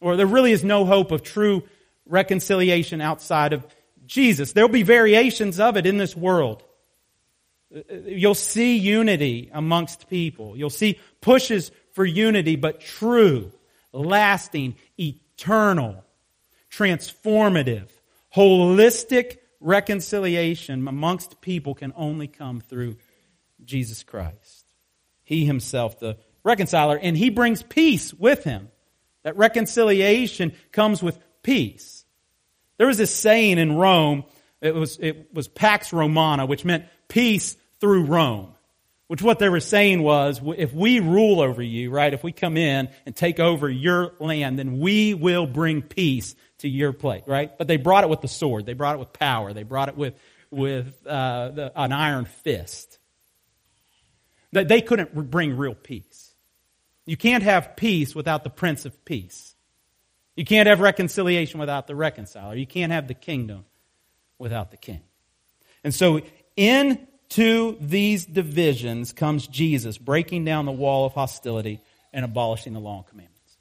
Or 0.00 0.16
there 0.16 0.26
really 0.26 0.52
is 0.52 0.64
no 0.64 0.86
hope 0.86 1.12
of 1.12 1.22
true 1.22 1.64
reconciliation 2.06 3.02
outside 3.02 3.52
of 3.52 3.66
Jesus. 4.06 4.54
There'll 4.54 4.70
be 4.70 4.84
variations 4.84 5.60
of 5.60 5.76
it 5.76 5.84
in 5.84 5.98
this 5.98 6.16
world. 6.16 6.62
You'll 8.06 8.34
see 8.34 8.78
unity 8.78 9.50
amongst 9.52 10.08
people. 10.08 10.56
You'll 10.56 10.70
see 10.70 10.98
pushes 11.20 11.70
for 11.92 12.06
unity, 12.06 12.56
but 12.56 12.80
true, 12.80 13.52
lasting, 13.92 14.76
eternal, 14.98 16.02
transformative, 16.72 17.90
holistic 18.34 19.36
reconciliation 19.60 20.88
amongst 20.88 21.42
people 21.42 21.74
can 21.74 21.92
only 21.96 22.28
come 22.28 22.62
through 22.62 22.96
Jesus 23.66 24.02
Christ. 24.02 24.64
He 25.22 25.44
himself, 25.44 25.98
the 25.98 26.18
reconciler, 26.42 26.98
and 26.98 27.16
he 27.16 27.30
brings 27.30 27.62
peace 27.62 28.12
with 28.12 28.44
him. 28.44 28.68
That 29.22 29.36
reconciliation 29.36 30.52
comes 30.70 31.02
with 31.02 31.18
peace. 31.42 32.04
There 32.76 32.86
was 32.86 32.98
this 32.98 33.14
saying 33.14 33.58
in 33.58 33.76
Rome, 33.76 34.24
it 34.60 34.74
was, 34.74 34.98
it 34.98 35.32
was 35.32 35.48
Pax 35.48 35.92
Romana, 35.92 36.46
which 36.46 36.64
meant 36.64 36.84
peace 37.08 37.56
through 37.80 38.04
Rome. 38.04 38.50
Which 39.06 39.22
what 39.22 39.38
they 39.38 39.50
were 39.50 39.60
saying 39.60 40.02
was, 40.02 40.40
if 40.56 40.72
we 40.72 40.98
rule 40.98 41.40
over 41.40 41.62
you, 41.62 41.90
right, 41.90 42.12
if 42.12 42.24
we 42.24 42.32
come 42.32 42.56
in 42.56 42.88
and 43.04 43.14
take 43.14 43.38
over 43.38 43.68
your 43.68 44.12
land, 44.18 44.58
then 44.58 44.80
we 44.80 45.12
will 45.12 45.46
bring 45.46 45.82
peace 45.82 46.34
to 46.58 46.68
your 46.68 46.92
place, 46.92 47.22
right? 47.26 47.56
But 47.56 47.68
they 47.68 47.76
brought 47.76 48.04
it 48.04 48.10
with 48.10 48.22
the 48.22 48.28
sword. 48.28 48.64
They 48.64 48.72
brought 48.72 48.96
it 48.96 48.98
with 48.98 49.12
power. 49.12 49.52
They 49.52 49.62
brought 49.62 49.90
it 49.90 49.96
with, 49.96 50.14
with 50.50 51.06
uh, 51.06 51.50
the, 51.50 51.72
an 51.76 51.92
iron 51.92 52.24
fist. 52.24 52.98
That 54.54 54.68
they 54.68 54.80
couldn't 54.80 55.30
bring 55.30 55.56
real 55.56 55.74
peace. 55.74 56.32
You 57.06 57.16
can't 57.16 57.42
have 57.42 57.76
peace 57.76 58.14
without 58.14 58.44
the 58.44 58.50
Prince 58.50 58.86
of 58.86 59.04
Peace. 59.04 59.54
You 60.36 60.44
can't 60.44 60.66
have 60.66 60.80
reconciliation 60.80 61.60
without 61.60 61.86
the 61.86 61.94
reconciler. 61.94 62.54
You 62.54 62.66
can't 62.66 62.92
have 62.92 63.06
the 63.08 63.14
kingdom 63.14 63.64
without 64.38 64.70
the 64.70 64.76
king. 64.76 65.02
And 65.84 65.94
so 65.94 66.22
into 66.56 67.76
these 67.80 68.24
divisions 68.26 69.12
comes 69.12 69.46
Jesus 69.46 69.98
breaking 69.98 70.44
down 70.44 70.66
the 70.66 70.72
wall 70.72 71.04
of 71.04 71.12
hostility 71.12 71.80
and 72.12 72.24
abolishing 72.24 72.72
the 72.72 72.80
law 72.80 72.98
and 72.98 73.06
commandments. 73.06 73.56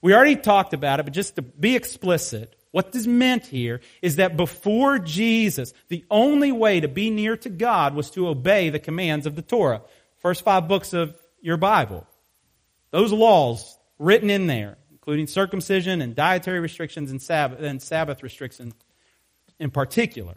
We 0.00 0.14
already 0.14 0.36
talked 0.36 0.74
about 0.74 1.00
it, 1.00 1.02
but 1.04 1.12
just 1.12 1.36
to 1.36 1.42
be 1.42 1.76
explicit, 1.76 2.54
what 2.70 2.94
is 2.94 3.06
meant 3.06 3.46
here 3.46 3.80
is 4.02 4.16
that 4.16 4.36
before 4.36 4.98
Jesus, 4.98 5.72
the 5.88 6.04
only 6.10 6.52
way 6.52 6.80
to 6.80 6.88
be 6.88 7.10
near 7.10 7.36
to 7.38 7.48
God 7.48 7.94
was 7.94 8.10
to 8.12 8.28
obey 8.28 8.70
the 8.70 8.78
commands 8.78 9.26
of 9.26 9.34
the 9.34 9.42
Torah. 9.42 9.82
First 10.26 10.42
five 10.42 10.66
books 10.66 10.92
of 10.92 11.16
your 11.40 11.56
Bible. 11.56 12.04
Those 12.90 13.12
laws 13.12 13.78
written 13.96 14.28
in 14.28 14.48
there 14.48 14.76
including 14.90 15.28
circumcision 15.28 16.02
and 16.02 16.16
dietary 16.16 16.58
restrictions 16.58 17.12
and 17.12 17.22
Sabbath, 17.22 17.60
and 17.60 17.80
Sabbath 17.80 18.24
restrictions 18.24 18.74
in 19.60 19.70
particular. 19.70 20.34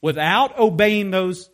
Without 0.00 0.58
obeying 0.58 1.10
those 1.10 1.50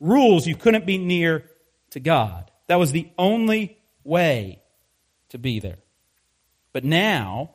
rules, 0.00 0.46
you 0.46 0.56
couldn't 0.56 0.86
be 0.86 0.96
near 0.96 1.44
to 1.90 2.00
God. 2.00 2.50
That 2.68 2.76
was 2.76 2.90
the 2.90 3.10
only 3.18 3.76
way 4.02 4.62
to 5.28 5.36
be 5.36 5.60
there. 5.60 5.80
But 6.72 6.84
now, 6.84 7.50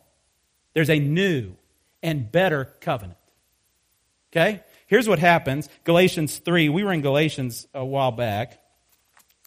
there's 0.76 0.92
a 0.92 1.00
new 1.00 1.56
and 2.04 2.32
better 2.32 2.66
covenant. 2.82 3.18
Okay? 4.32 4.62
Here's 4.86 5.08
what 5.10 5.18
happens. 5.18 5.70
Galatians 5.86 6.38
3. 6.38 6.70
We 6.70 6.84
were 6.84 6.94
in 6.94 7.02
Galatians 7.02 7.68
a 7.74 7.84
while 7.84 8.12
back. 8.12 8.60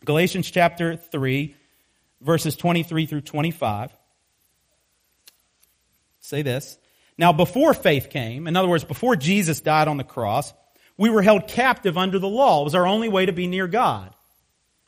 Galatians 0.06 0.50
chapter 0.50 0.96
3, 0.96 1.54
verses 2.20 2.56
23 2.56 3.06
through 3.06 3.20
25. 3.22 3.90
Say 6.20 6.42
this. 6.42 6.78
Now, 7.18 7.32
before 7.32 7.74
faith 7.74 8.08
came, 8.08 8.46
in 8.46 8.56
other 8.56 8.68
words, 8.68 8.84
before 8.84 9.16
Jesus 9.16 9.60
died 9.60 9.88
on 9.88 9.96
the 9.96 10.04
cross, 10.04 10.54
we 10.96 11.10
were 11.10 11.22
held 11.22 11.48
captive 11.48 11.98
under 11.98 12.20
the 12.20 12.28
law. 12.28 12.60
It 12.60 12.64
was 12.64 12.74
our 12.76 12.86
only 12.86 13.08
way 13.08 13.26
to 13.26 13.32
be 13.32 13.48
near 13.48 13.66
God. 13.66 14.14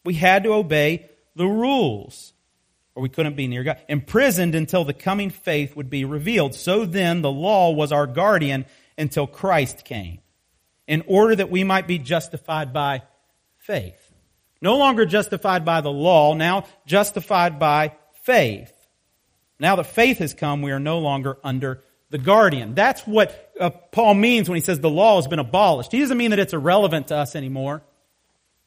We 0.05 0.15
had 0.15 0.45
to 0.45 0.53
obey 0.53 1.11
the 1.35 1.47
rules, 1.47 2.33
or 2.95 3.03
we 3.03 3.09
couldn't 3.09 3.37
be 3.37 3.49
near 3.49 3.65
God. 3.65 3.79
Imprisoned 3.89 4.55
until 4.55 4.85
the 4.85 4.95
coming 4.95 5.31
faith 5.31 5.75
would 5.75 5.91
be 5.91 6.05
revealed. 6.05 6.55
So 6.55 6.85
then, 6.85 7.23
the 7.23 7.33
law 7.33 7.73
was 7.73 7.91
our 7.91 8.07
guardian 8.07 8.67
until 8.97 9.27
Christ 9.27 9.85
came, 9.85 10.21
in 10.87 11.03
order 11.09 11.35
that 11.35 11.51
we 11.51 11.65
might 11.65 11.89
be 11.89 11.99
justified 11.99 12.73
by 12.73 13.03
faith. 13.57 14.08
No 14.61 14.77
longer 14.77 15.07
justified 15.07 15.65
by 15.65 15.81
the 15.81 15.91
law, 15.91 16.35
now 16.35 16.65
justified 16.87 17.59
by 17.59 17.93
faith. 18.23 18.73
Now 19.61 19.77
that 19.77 19.87
faith 19.87 20.19
has 20.19 20.35
come, 20.35 20.63
we 20.63 20.73
are 20.73 20.81
no 20.81 20.99
longer 20.99 21.39
under 21.43 21.83
the 22.11 22.19
guardian. 22.19 22.75
That's 22.75 23.03
what 23.03 23.53
uh, 23.61 23.71
Paul 23.71 24.15
means 24.15 24.49
when 24.49 24.57
he 24.57 24.63
says 24.63 24.81
the 24.81 24.91
law 24.91 25.17
has 25.17 25.27
been 25.27 25.39
abolished. 25.39 25.93
He 25.93 26.01
doesn't 26.01 26.17
mean 26.17 26.31
that 26.31 26.39
it's 26.39 26.53
irrelevant 26.53 27.09
to 27.09 27.17
us 27.17 27.37
anymore. 27.37 27.83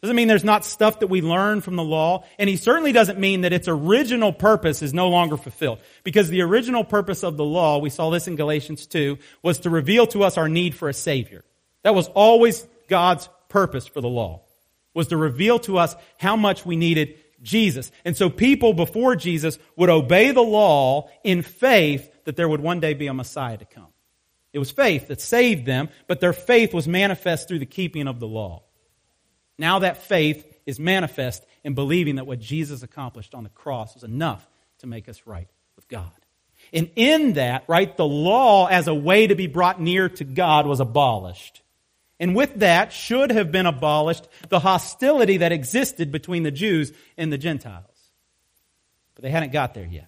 Doesn't 0.01 0.15
mean 0.15 0.27
there's 0.27 0.43
not 0.43 0.65
stuff 0.65 0.99
that 1.01 1.07
we 1.07 1.21
learn 1.21 1.61
from 1.61 1.75
the 1.75 1.83
law. 1.83 2.23
And 2.39 2.49
he 2.49 2.57
certainly 2.57 2.91
doesn't 2.91 3.19
mean 3.19 3.41
that 3.41 3.53
its 3.53 3.67
original 3.67 4.33
purpose 4.33 4.81
is 4.81 4.93
no 4.93 5.09
longer 5.09 5.37
fulfilled. 5.37 5.79
Because 6.03 6.29
the 6.29 6.41
original 6.41 6.83
purpose 6.83 7.23
of 7.23 7.37
the 7.37 7.45
law, 7.45 7.77
we 7.77 7.91
saw 7.91 8.09
this 8.09 8.27
in 8.27 8.35
Galatians 8.35 8.87
2, 8.87 9.19
was 9.43 9.59
to 9.59 9.69
reveal 9.69 10.07
to 10.07 10.23
us 10.23 10.37
our 10.37 10.49
need 10.49 10.73
for 10.73 10.89
a 10.89 10.93
Savior. 10.93 11.43
That 11.83 11.93
was 11.93 12.07
always 12.09 12.65
God's 12.87 13.29
purpose 13.47 13.85
for 13.85 14.01
the 14.01 14.09
law. 14.09 14.41
Was 14.93 15.07
to 15.07 15.17
reveal 15.17 15.59
to 15.59 15.77
us 15.77 15.95
how 16.17 16.35
much 16.35 16.65
we 16.65 16.75
needed 16.75 17.17
Jesus. 17.41 17.91
And 18.05 18.15
so 18.15 18.29
people 18.29 18.73
before 18.73 19.15
Jesus 19.15 19.57
would 19.75 19.89
obey 19.89 20.31
the 20.31 20.41
law 20.41 21.09
in 21.23 21.41
faith 21.41 22.09
that 22.25 22.35
there 22.35 22.47
would 22.47 22.61
one 22.61 22.79
day 22.79 22.93
be 22.93 23.07
a 23.07 23.13
Messiah 23.13 23.57
to 23.57 23.65
come. 23.65 23.87
It 24.53 24.59
was 24.59 24.71
faith 24.71 25.07
that 25.07 25.21
saved 25.21 25.65
them, 25.65 25.89
but 26.07 26.19
their 26.19 26.33
faith 26.33 26.73
was 26.73 26.87
manifest 26.87 27.47
through 27.47 27.59
the 27.59 27.65
keeping 27.65 28.07
of 28.07 28.19
the 28.19 28.27
law. 28.27 28.63
Now 29.57 29.79
that 29.79 30.03
faith 30.03 30.45
is 30.65 30.79
manifest 30.79 31.45
in 31.63 31.73
believing 31.73 32.15
that 32.15 32.27
what 32.27 32.39
Jesus 32.39 32.83
accomplished 32.83 33.33
on 33.33 33.43
the 33.43 33.49
cross 33.49 33.93
was 33.93 34.03
enough 34.03 34.47
to 34.79 34.87
make 34.87 35.07
us 35.07 35.21
right 35.25 35.47
with 35.75 35.87
God. 35.87 36.11
And 36.73 36.89
in 36.95 37.33
that, 37.33 37.63
right, 37.67 37.95
the 37.95 38.05
law 38.05 38.67
as 38.67 38.87
a 38.87 38.93
way 38.93 39.27
to 39.27 39.35
be 39.35 39.47
brought 39.47 39.81
near 39.81 40.09
to 40.09 40.23
God 40.23 40.67
was 40.67 40.79
abolished. 40.79 41.60
And 42.21 42.35
with 42.35 42.59
that 42.59 42.93
should 42.93 43.31
have 43.31 43.51
been 43.51 43.65
abolished 43.65 44.27
the 44.49 44.59
hostility 44.59 45.37
that 45.37 45.51
existed 45.51 46.11
between 46.11 46.43
the 46.43 46.51
Jews 46.51 46.93
and 47.17 47.33
the 47.33 47.37
Gentiles. 47.37 47.83
But 49.15 49.23
they 49.23 49.31
hadn't 49.31 49.51
got 49.51 49.73
there 49.73 49.87
yet. 49.87 50.07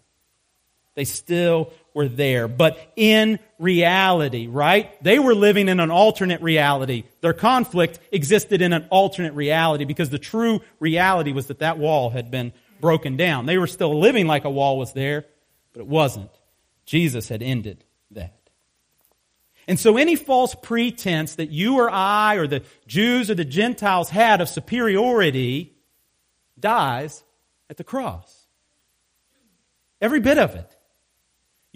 They 0.94 1.06
still 1.06 1.74
were 1.96 2.08
there. 2.08 2.48
But 2.48 2.78
in 2.96 3.40
reality, 3.58 4.46
right? 4.46 5.04
They 5.04 5.18
were 5.18 5.34
living 5.34 5.70
in 5.70 5.80
an 5.80 5.90
alternate 5.90 6.44
reality. 6.44 7.06
Their 7.22 7.34
conflict 7.34 8.00
existed 8.12 8.62
in 8.62 8.74
an 8.74 8.86
alternate 8.92 9.34
reality 9.34 9.86
because 9.86 10.12
the 10.12 10.20
true 10.20 10.62
reality 10.80 11.32
was 11.32 11.48
that 11.48 11.60
that 11.60 11.80
wall 11.80 12.12
had 12.12 12.30
been 12.30 12.54
broken 12.80 13.18
down. 13.18 13.48
They 13.48 13.58
were 13.58 13.66
still 13.66 14.00
living 14.00 14.28
like 14.28 14.46
a 14.46 14.52
wall 14.52 14.78
was 14.78 14.94
there, 14.94 15.26
but 15.74 15.80
it 15.80 15.88
wasn't. 15.88 16.30
Jesus 16.86 17.28
had 17.28 17.42
ended 17.42 17.84
that. 18.12 18.43
And 19.68 19.80
so 19.80 19.98
any 19.98 20.16
false 20.16 20.56
pretense 20.56 21.36
that 21.36 21.50
you 21.50 21.80
or 21.80 21.90
I 21.90 22.36
or 22.36 22.48
the 22.48 22.64
Jews 22.88 23.30
or 23.30 23.36
the 23.36 23.46
Gentiles 23.46 24.10
had 24.10 24.42
of 24.42 24.50
superiority 24.50 25.74
dies 26.60 27.24
at 27.70 27.78
the 27.78 27.84
cross. 27.84 28.48
Every 30.02 30.20
bit 30.20 30.38
of 30.38 30.56
it. 30.56 30.70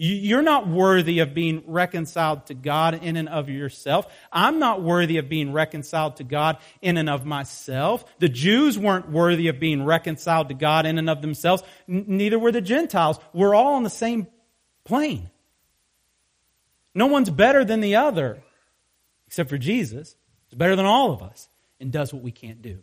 You're 0.00 0.42
not 0.42 0.68
worthy 0.68 1.18
of 1.18 1.34
being 1.34 1.64
reconciled 1.66 2.46
to 2.46 2.54
God 2.54 3.02
in 3.02 3.16
and 3.16 3.28
of 3.28 3.48
yourself. 3.48 4.06
I'm 4.32 4.60
not 4.60 4.80
worthy 4.80 5.18
of 5.18 5.28
being 5.28 5.52
reconciled 5.52 6.18
to 6.18 6.24
God 6.24 6.58
in 6.80 6.98
and 6.98 7.10
of 7.10 7.26
myself. 7.26 8.04
The 8.20 8.28
Jews 8.28 8.78
weren't 8.78 9.10
worthy 9.10 9.48
of 9.48 9.58
being 9.58 9.84
reconciled 9.84 10.48
to 10.48 10.54
God 10.54 10.86
in 10.86 10.98
and 10.98 11.10
of 11.10 11.20
themselves. 11.20 11.64
neither 11.88 12.38
were 12.38 12.52
the 12.52 12.60
Gentiles. 12.60 13.18
We're 13.32 13.56
all 13.56 13.74
on 13.74 13.82
the 13.82 13.90
same 13.90 14.28
plane. 14.84 15.30
No 16.98 17.06
one's 17.06 17.30
better 17.30 17.64
than 17.64 17.80
the 17.80 17.96
other, 17.96 18.42
except 19.26 19.48
for 19.48 19.56
Jesus. 19.56 20.16
He's 20.48 20.58
better 20.58 20.76
than 20.76 20.84
all 20.84 21.12
of 21.12 21.22
us 21.22 21.48
and 21.78 21.92
does 21.92 22.12
what 22.12 22.22
we 22.22 22.32
can't 22.32 22.60
do 22.60 22.82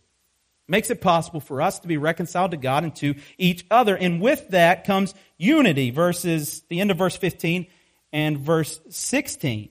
makes 0.67 0.89
it 0.89 1.01
possible 1.01 1.39
for 1.39 1.61
us 1.61 1.79
to 1.79 1.87
be 1.87 1.97
reconciled 1.97 2.51
to 2.51 2.57
God 2.57 2.83
and 2.83 2.95
to 2.95 3.15
each 3.37 3.65
other. 3.69 3.95
And 3.95 4.19
with 4.21 4.49
that 4.49 4.85
comes 4.85 5.13
unity, 5.37 5.91
verses, 5.91 6.63
the 6.69 6.79
end 6.79 6.91
of 6.91 6.97
verse 6.97 7.15
15 7.15 7.67
and 8.11 8.39
verse 8.39 8.79
16. 8.89 9.69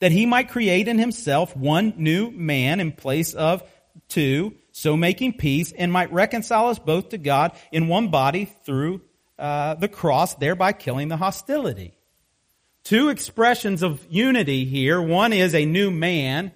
That 0.00 0.12
he 0.12 0.26
might 0.26 0.50
create 0.50 0.88
in 0.88 0.98
himself 0.98 1.56
one 1.56 1.94
new 1.96 2.30
man 2.30 2.80
in 2.80 2.92
place 2.92 3.34
of 3.34 3.62
two, 4.08 4.54
so 4.72 4.96
making 4.96 5.34
peace, 5.34 5.72
and 5.72 5.92
might 5.92 6.12
reconcile 6.12 6.68
us 6.68 6.78
both 6.78 7.10
to 7.10 7.18
God 7.18 7.52
in 7.72 7.88
one 7.88 8.08
body 8.08 8.44
through 8.64 9.00
uh, 9.38 9.74
the 9.74 9.88
cross, 9.88 10.34
thereby 10.34 10.72
killing 10.72 11.08
the 11.08 11.16
hostility. 11.16 11.93
Two 12.84 13.08
expressions 13.08 13.82
of 13.82 14.06
unity 14.10 14.66
here. 14.66 15.00
One 15.00 15.32
is 15.32 15.54
a 15.54 15.64
new 15.64 15.90
man. 15.90 16.52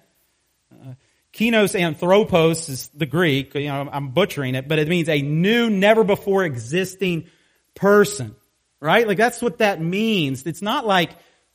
Uh, 0.71 0.93
Kinos 1.33 1.77
anthropos 1.77 2.69
is 2.69 2.87
the 2.89 3.07
Greek. 3.07 3.55
You 3.55 3.67
know, 3.67 3.89
I'm 3.91 4.09
butchering 4.09 4.53
it, 4.55 4.67
but 4.67 4.77
it 4.77 4.87
means 4.87 5.09
a 5.09 5.21
new, 5.21 5.69
never 5.69 6.03
before 6.03 6.43
existing 6.43 7.27
person. 7.75 8.35
Right? 8.79 9.07
Like 9.07 9.17
that's 9.17 9.41
what 9.41 9.57
that 9.57 9.81
means. 9.81 10.45
It's 10.45 10.61
not 10.61 10.85
like 10.85 11.11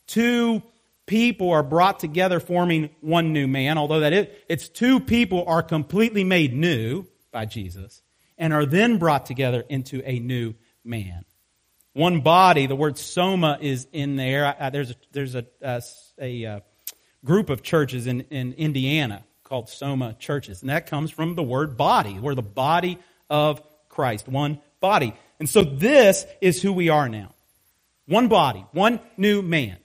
two 0.07 0.63
people 1.07 1.51
are 1.51 1.63
brought 1.63 2.01
together 2.01 2.41
forming 2.41 2.91
one 3.01 3.33
new 3.33 3.47
man, 3.47 3.79
although 3.79 4.01
that 4.01 4.13
is, 4.13 4.27
it's 4.49 4.69
two 4.69 5.01
people 5.01 5.45
are 5.47 5.63
completely 5.63 6.25
made 6.25 6.53
new 6.53 7.07
by 7.31 7.45
Jesus 7.47 8.03
and 8.37 8.53
are 8.53 8.67
then 8.67 8.99
brought 8.99 9.27
together 9.27 9.65
into 9.69 10.03
a 10.05 10.19
new 10.19 10.55
man. 10.85 11.25
One 11.95 12.21
body, 12.21 12.67
the 12.67 12.77
word 12.77 12.99
soma 12.99 13.57
is 13.61 13.87
in 13.93 14.17
there. 14.17 14.55
there's 14.73 14.91
a, 14.91 14.95
there's 15.13 15.35
a, 15.35 15.47
a, 15.63 15.83
a, 16.21 16.47
uh, 16.47 16.61
group 17.25 17.51
of 17.51 17.63
churches 17.63 18.07
in, 18.07 18.21
in 18.31 18.53
Indiana 18.53 19.25
called 19.45 19.69
Soma 19.69 20.15
churches. 20.19 20.61
And 20.61 20.71
that 20.71 20.87
comes 20.87 21.11
from 21.11 21.35
the 21.35 21.43
word 21.43 21.77
body. 21.77 22.19
We're 22.19 22.35
the 22.35 22.43
body 22.43 22.99
of 23.31 23.63
Christ, 23.89 24.29
one 24.29 24.61
body. 24.81 25.15
And 25.39 25.49
so 25.49 25.63
this 25.63 26.27
is 26.41 26.61
who 26.61 26.73
we 26.73 26.91
are 26.91 27.09
now. 27.09 27.33
One 28.07 28.29
body, 28.29 28.67
one 28.73 29.01
new 29.17 29.41
man. 29.41 29.79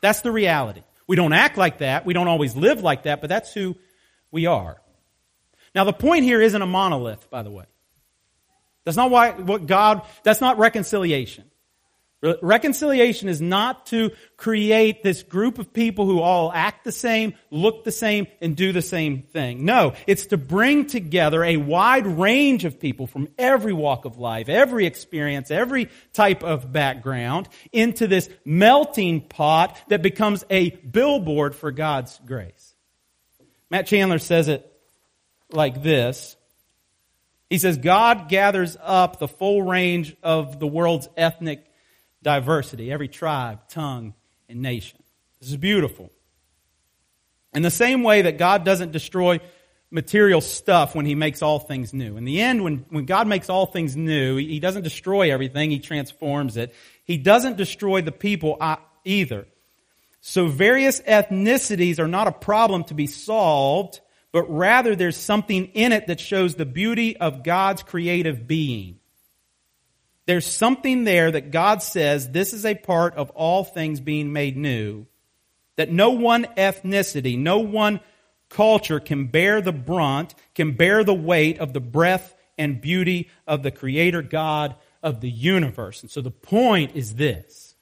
That's 0.00 0.20
the 0.20 0.30
reality. 0.30 0.82
We 1.06 1.16
don't 1.16 1.32
act 1.32 1.56
like 1.56 1.78
that. 1.78 2.06
We 2.06 2.14
don't 2.14 2.28
always 2.28 2.54
live 2.54 2.82
like 2.82 3.04
that, 3.04 3.20
but 3.20 3.28
that's 3.28 3.52
who 3.52 3.76
we 4.30 4.46
are. 4.46 4.80
Now 5.74 5.84
the 5.84 5.92
point 5.92 6.24
here 6.24 6.40
isn't 6.40 6.60
a 6.60 6.66
monolith, 6.66 7.28
by 7.30 7.42
the 7.42 7.50
way. 7.50 7.64
That's 8.84 8.96
not 8.96 9.10
why, 9.10 9.30
what 9.30 9.66
God, 9.66 10.02
that's 10.22 10.40
not 10.40 10.58
reconciliation. 10.58 11.44
Reconciliation 12.40 13.28
is 13.28 13.42
not 13.42 13.86
to 13.86 14.10
create 14.38 15.02
this 15.02 15.22
group 15.22 15.58
of 15.58 15.72
people 15.72 16.06
who 16.06 16.20
all 16.20 16.50
act 16.52 16.84
the 16.84 16.92
same, 16.92 17.34
look 17.50 17.84
the 17.84 17.92
same, 17.92 18.26
and 18.40 18.56
do 18.56 18.72
the 18.72 18.80
same 18.82 19.22
thing. 19.22 19.64
No, 19.64 19.92
it's 20.06 20.26
to 20.26 20.38
bring 20.38 20.86
together 20.86 21.44
a 21.44 21.58
wide 21.58 22.06
range 22.06 22.64
of 22.64 22.80
people 22.80 23.06
from 23.06 23.28
every 23.36 23.74
walk 23.74 24.06
of 24.06 24.18
life, 24.18 24.48
every 24.48 24.86
experience, 24.86 25.50
every 25.50 25.90
type 26.14 26.42
of 26.42 26.72
background 26.72 27.48
into 27.72 28.06
this 28.06 28.30
melting 28.44 29.20
pot 29.20 29.76
that 29.88 30.00
becomes 30.00 30.44
a 30.48 30.70
billboard 30.70 31.54
for 31.54 31.72
God's 31.72 32.18
grace. 32.24 32.74
Matt 33.68 33.86
Chandler 33.86 34.18
says 34.18 34.48
it 34.48 34.70
like 35.50 35.82
this. 35.82 36.36
He 37.50 37.58
says, 37.58 37.76
God 37.76 38.28
gathers 38.28 38.76
up 38.82 39.18
the 39.18 39.28
full 39.28 39.62
range 39.62 40.16
of 40.22 40.58
the 40.58 40.66
world's 40.66 41.08
ethnic 41.16 41.66
diversity, 42.24 42.90
every 42.90 43.06
tribe, 43.06 43.68
tongue, 43.68 44.14
and 44.48 44.60
nation. 44.60 45.00
This 45.40 45.50
is 45.50 45.56
beautiful. 45.56 46.10
In 47.54 47.62
the 47.62 47.70
same 47.70 48.02
way 48.02 48.22
that 48.22 48.36
God 48.36 48.64
doesn't 48.64 48.90
destroy 48.90 49.38
material 49.92 50.40
stuff 50.40 50.96
when 50.96 51.06
he 51.06 51.14
makes 51.14 51.40
all 51.40 51.60
things 51.60 51.94
new. 51.94 52.16
In 52.16 52.24
the 52.24 52.40
end, 52.40 52.64
when, 52.64 52.84
when 52.88 53.04
God 53.04 53.28
makes 53.28 53.48
all 53.48 53.66
things 53.66 53.96
new, 53.96 54.36
he 54.36 54.58
doesn't 54.58 54.82
destroy 54.82 55.32
everything, 55.32 55.70
he 55.70 55.78
transforms 55.78 56.56
it. 56.56 56.74
He 57.04 57.16
doesn't 57.16 57.56
destroy 57.56 58.02
the 58.02 58.10
people 58.10 58.58
either. 59.04 59.46
So 60.20 60.48
various 60.48 61.00
ethnicities 61.02 62.00
are 62.00 62.08
not 62.08 62.26
a 62.26 62.32
problem 62.32 62.82
to 62.84 62.94
be 62.94 63.06
solved 63.06 64.00
but 64.34 64.50
rather 64.50 64.96
there's 64.96 65.16
something 65.16 65.66
in 65.74 65.92
it 65.92 66.08
that 66.08 66.18
shows 66.18 66.56
the 66.56 66.66
beauty 66.66 67.16
of 67.16 67.44
God's 67.44 67.84
creative 67.84 68.48
being. 68.48 68.98
There's 70.26 70.46
something 70.46 71.04
there 71.04 71.30
that 71.30 71.50
God 71.50 71.82
says 71.82 72.30
this 72.30 72.52
is 72.52 72.64
a 72.64 72.74
part 72.74 73.14
of 73.14 73.30
all 73.30 73.64
things 73.64 74.00
being 74.00 74.32
made 74.32 74.56
new, 74.56 75.06
that 75.76 75.90
no 75.90 76.10
one 76.10 76.44
ethnicity, 76.56 77.38
no 77.38 77.58
one 77.58 78.00
culture 78.48 79.00
can 79.00 79.26
bear 79.26 79.60
the 79.60 79.72
brunt, 79.72 80.34
can 80.54 80.72
bear 80.72 81.04
the 81.04 81.14
weight 81.14 81.58
of 81.58 81.72
the 81.72 81.80
breath 81.80 82.34
and 82.56 82.80
beauty 82.80 83.28
of 83.46 83.62
the 83.62 83.70
Creator 83.70 84.22
God 84.22 84.76
of 85.02 85.20
the 85.20 85.30
universe. 85.30 86.02
And 86.02 86.10
so 86.10 86.20
the 86.20 86.30
point 86.30 86.92
is 86.94 87.14
this. 87.16 87.74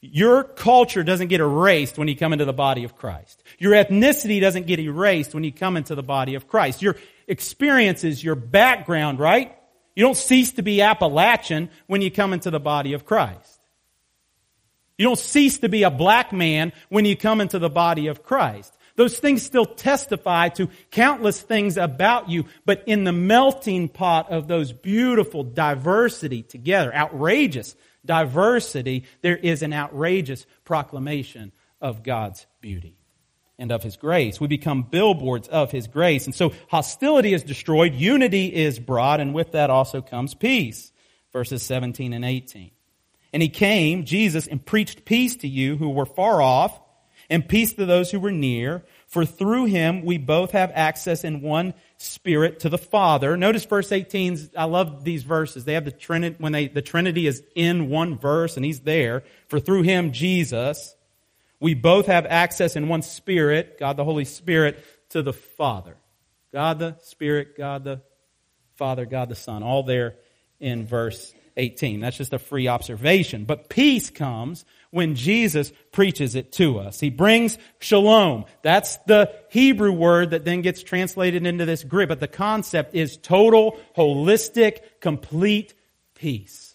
Your 0.00 0.42
culture 0.42 1.04
doesn't 1.04 1.28
get 1.28 1.40
erased 1.40 1.96
when 1.96 2.08
you 2.08 2.16
come 2.16 2.32
into 2.32 2.44
the 2.44 2.52
body 2.52 2.82
of 2.84 2.96
Christ. 2.96 3.42
Your 3.58 3.72
ethnicity 3.72 4.40
doesn't 4.40 4.66
get 4.66 4.80
erased 4.80 5.32
when 5.32 5.44
you 5.44 5.52
come 5.52 5.76
into 5.76 5.94
the 5.94 6.02
body 6.02 6.34
of 6.34 6.48
Christ. 6.48 6.82
Your 6.82 6.96
experiences, 7.28 8.22
your 8.22 8.34
background, 8.34 9.20
right? 9.20 9.56
You 9.94 10.04
don't 10.04 10.16
cease 10.16 10.52
to 10.52 10.62
be 10.62 10.82
Appalachian 10.82 11.70
when 11.86 12.02
you 12.02 12.10
come 12.10 12.32
into 12.32 12.50
the 12.50 12.60
body 12.60 12.94
of 12.94 13.04
Christ. 13.04 13.60
You 14.98 15.06
don't 15.06 15.18
cease 15.18 15.58
to 15.58 15.68
be 15.68 15.82
a 15.82 15.90
black 15.90 16.32
man 16.32 16.72
when 16.88 17.04
you 17.04 17.16
come 17.16 17.40
into 17.40 17.58
the 17.58 17.70
body 17.70 18.06
of 18.06 18.22
Christ. 18.22 18.72
Those 18.94 19.18
things 19.18 19.42
still 19.42 19.64
testify 19.64 20.50
to 20.50 20.68
countless 20.90 21.40
things 21.40 21.76
about 21.76 22.28
you, 22.28 22.44
but 22.66 22.84
in 22.86 23.04
the 23.04 23.12
melting 23.12 23.88
pot 23.88 24.30
of 24.30 24.48
those 24.48 24.72
beautiful 24.72 25.44
diversity 25.44 26.42
together, 26.42 26.94
outrageous 26.94 27.74
diversity, 28.04 29.04
there 29.22 29.36
is 29.36 29.62
an 29.62 29.72
outrageous 29.72 30.46
proclamation 30.64 31.52
of 31.80 32.02
God's 32.02 32.46
beauty 32.60 32.96
and 33.62 33.72
of 33.72 33.82
His 33.82 33.96
grace. 33.96 34.40
We 34.40 34.48
become 34.48 34.82
billboards 34.82 35.48
of 35.48 35.70
His 35.70 35.86
grace. 35.86 36.26
And 36.26 36.34
so 36.34 36.52
hostility 36.68 37.32
is 37.32 37.44
destroyed, 37.44 37.94
unity 37.94 38.54
is 38.54 38.78
brought, 38.78 39.20
and 39.20 39.32
with 39.32 39.52
that 39.52 39.70
also 39.70 40.02
comes 40.02 40.34
peace. 40.34 40.92
Verses 41.32 41.62
17 41.62 42.12
and 42.12 42.24
18. 42.24 42.72
And 43.32 43.42
He 43.42 43.48
came, 43.48 44.04
Jesus, 44.04 44.46
and 44.46 44.64
preached 44.64 45.04
peace 45.04 45.36
to 45.36 45.48
you 45.48 45.76
who 45.76 45.90
were 45.90 46.04
far 46.04 46.42
off 46.42 46.78
and 47.30 47.48
peace 47.48 47.72
to 47.74 47.86
those 47.86 48.10
who 48.10 48.20
were 48.20 48.30
near. 48.30 48.84
For 49.06 49.24
through 49.24 49.66
him 49.66 50.04
we 50.04 50.18
both 50.18 50.50
have 50.50 50.70
access 50.74 51.24
in 51.24 51.40
one 51.40 51.72
spirit 51.96 52.60
to 52.60 52.68
the 52.68 52.78
Father. 52.78 53.36
Notice 53.36 53.64
verse 53.64 53.92
18. 53.92 54.50
I 54.56 54.64
love 54.64 55.04
these 55.04 55.22
verses. 55.22 55.64
They 55.64 55.74
have 55.74 55.84
the 55.84 55.92
Trinity, 55.92 56.36
when 56.38 56.52
they, 56.52 56.68
the 56.68 56.82
Trinity 56.82 57.26
is 57.26 57.42
in 57.54 57.88
one 57.88 58.18
verse 58.18 58.56
and 58.56 58.64
he's 58.64 58.80
there. 58.80 59.22
For 59.48 59.60
through 59.60 59.82
him, 59.82 60.12
Jesus, 60.12 60.94
we 61.62 61.74
both 61.74 62.06
have 62.06 62.26
access 62.26 62.74
in 62.74 62.88
one 62.88 63.02
spirit, 63.02 63.78
God 63.78 63.96
the 63.96 64.04
Holy 64.04 64.24
Spirit, 64.24 64.84
to 65.10 65.22
the 65.22 65.32
Father. 65.32 65.96
God 66.52 66.80
the 66.80 66.96
Spirit, 67.02 67.56
God 67.56 67.84
the 67.84 68.02
Father, 68.74 69.06
God 69.06 69.28
the 69.28 69.36
Son. 69.36 69.62
All 69.62 69.84
there 69.84 70.16
in 70.58 70.84
verse 70.84 71.32
18. 71.56 72.00
That's 72.00 72.16
just 72.16 72.32
a 72.32 72.40
free 72.40 72.66
observation. 72.66 73.44
But 73.44 73.68
peace 73.68 74.10
comes 74.10 74.64
when 74.90 75.14
Jesus 75.14 75.72
preaches 75.92 76.34
it 76.34 76.50
to 76.54 76.80
us. 76.80 76.98
He 76.98 77.10
brings 77.10 77.58
shalom. 77.78 78.46
That's 78.62 78.96
the 79.06 79.32
Hebrew 79.48 79.92
word 79.92 80.30
that 80.30 80.44
then 80.44 80.62
gets 80.62 80.82
translated 80.82 81.46
into 81.46 81.64
this 81.64 81.84
Greek. 81.84 82.08
But 82.08 82.18
the 82.18 82.26
concept 82.26 82.96
is 82.96 83.16
total, 83.16 83.78
holistic, 83.96 84.80
complete 85.00 85.74
peace 86.16 86.74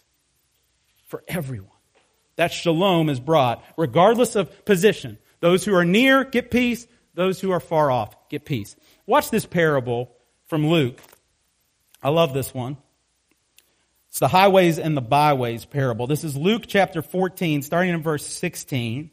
for 1.08 1.22
everyone. 1.28 1.77
That 2.38 2.52
shalom 2.52 3.08
is 3.08 3.18
brought 3.18 3.64
regardless 3.76 4.36
of 4.36 4.64
position. 4.64 5.18
Those 5.40 5.64
who 5.64 5.74
are 5.74 5.84
near 5.84 6.22
get 6.22 6.52
peace. 6.52 6.86
Those 7.14 7.40
who 7.40 7.50
are 7.50 7.58
far 7.58 7.90
off 7.90 8.14
get 8.28 8.44
peace. 8.44 8.76
Watch 9.06 9.30
this 9.30 9.44
parable 9.44 10.14
from 10.46 10.68
Luke. 10.68 11.00
I 12.00 12.10
love 12.10 12.32
this 12.32 12.54
one. 12.54 12.76
It's 14.08 14.20
the 14.20 14.28
highways 14.28 14.78
and 14.78 14.96
the 14.96 15.02
byways 15.02 15.64
parable. 15.64 16.06
This 16.06 16.22
is 16.22 16.36
Luke 16.36 16.62
chapter 16.68 17.02
14, 17.02 17.62
starting 17.62 17.92
in 17.92 18.02
verse 18.02 18.24
16. 18.24 19.10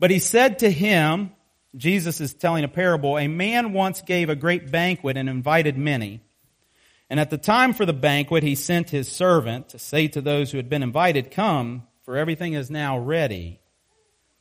But 0.00 0.10
he 0.10 0.18
said 0.18 0.58
to 0.58 0.70
him, 0.70 1.30
Jesus 1.76 2.20
is 2.20 2.34
telling 2.34 2.64
a 2.64 2.68
parable, 2.68 3.16
a 3.16 3.28
man 3.28 3.72
once 3.72 4.02
gave 4.02 4.30
a 4.30 4.34
great 4.34 4.72
banquet 4.72 5.16
and 5.16 5.28
invited 5.28 5.78
many. 5.78 6.22
And 7.12 7.20
at 7.20 7.28
the 7.28 7.36
time 7.36 7.74
for 7.74 7.84
the 7.84 7.92
banquet, 7.92 8.42
he 8.42 8.54
sent 8.54 8.88
his 8.88 9.06
servant 9.06 9.68
to 9.68 9.78
say 9.78 10.08
to 10.08 10.22
those 10.22 10.50
who 10.50 10.56
had 10.56 10.70
been 10.70 10.82
invited, 10.82 11.30
Come, 11.30 11.82
for 12.04 12.16
everything 12.16 12.54
is 12.54 12.70
now 12.70 12.96
ready. 12.96 13.60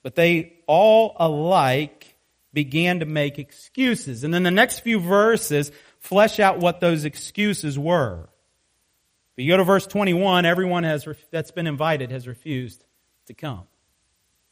But 0.03 0.15
they 0.15 0.53
all 0.67 1.13
alike 1.19 2.15
began 2.53 3.01
to 3.01 3.05
make 3.05 3.37
excuses. 3.37 4.23
And 4.23 4.33
then 4.33 4.43
the 4.43 4.51
next 4.51 4.79
few 4.79 5.01
verses 5.01 5.69
flesh 5.99 6.39
out 6.39 6.59
what 6.59 6.79
those 6.79 7.03
excuses 7.03 7.77
were. 7.77 8.29
But 9.35 9.43
you 9.43 9.51
go 9.51 9.57
to 9.57 9.65
verse 9.65 9.85
21, 9.85 10.45
everyone 10.45 10.85
has, 10.85 11.05
that's 11.29 11.51
been 11.51 11.67
invited 11.67 12.11
has 12.11 12.25
refused 12.25 12.85
to 13.25 13.33
come. 13.33 13.63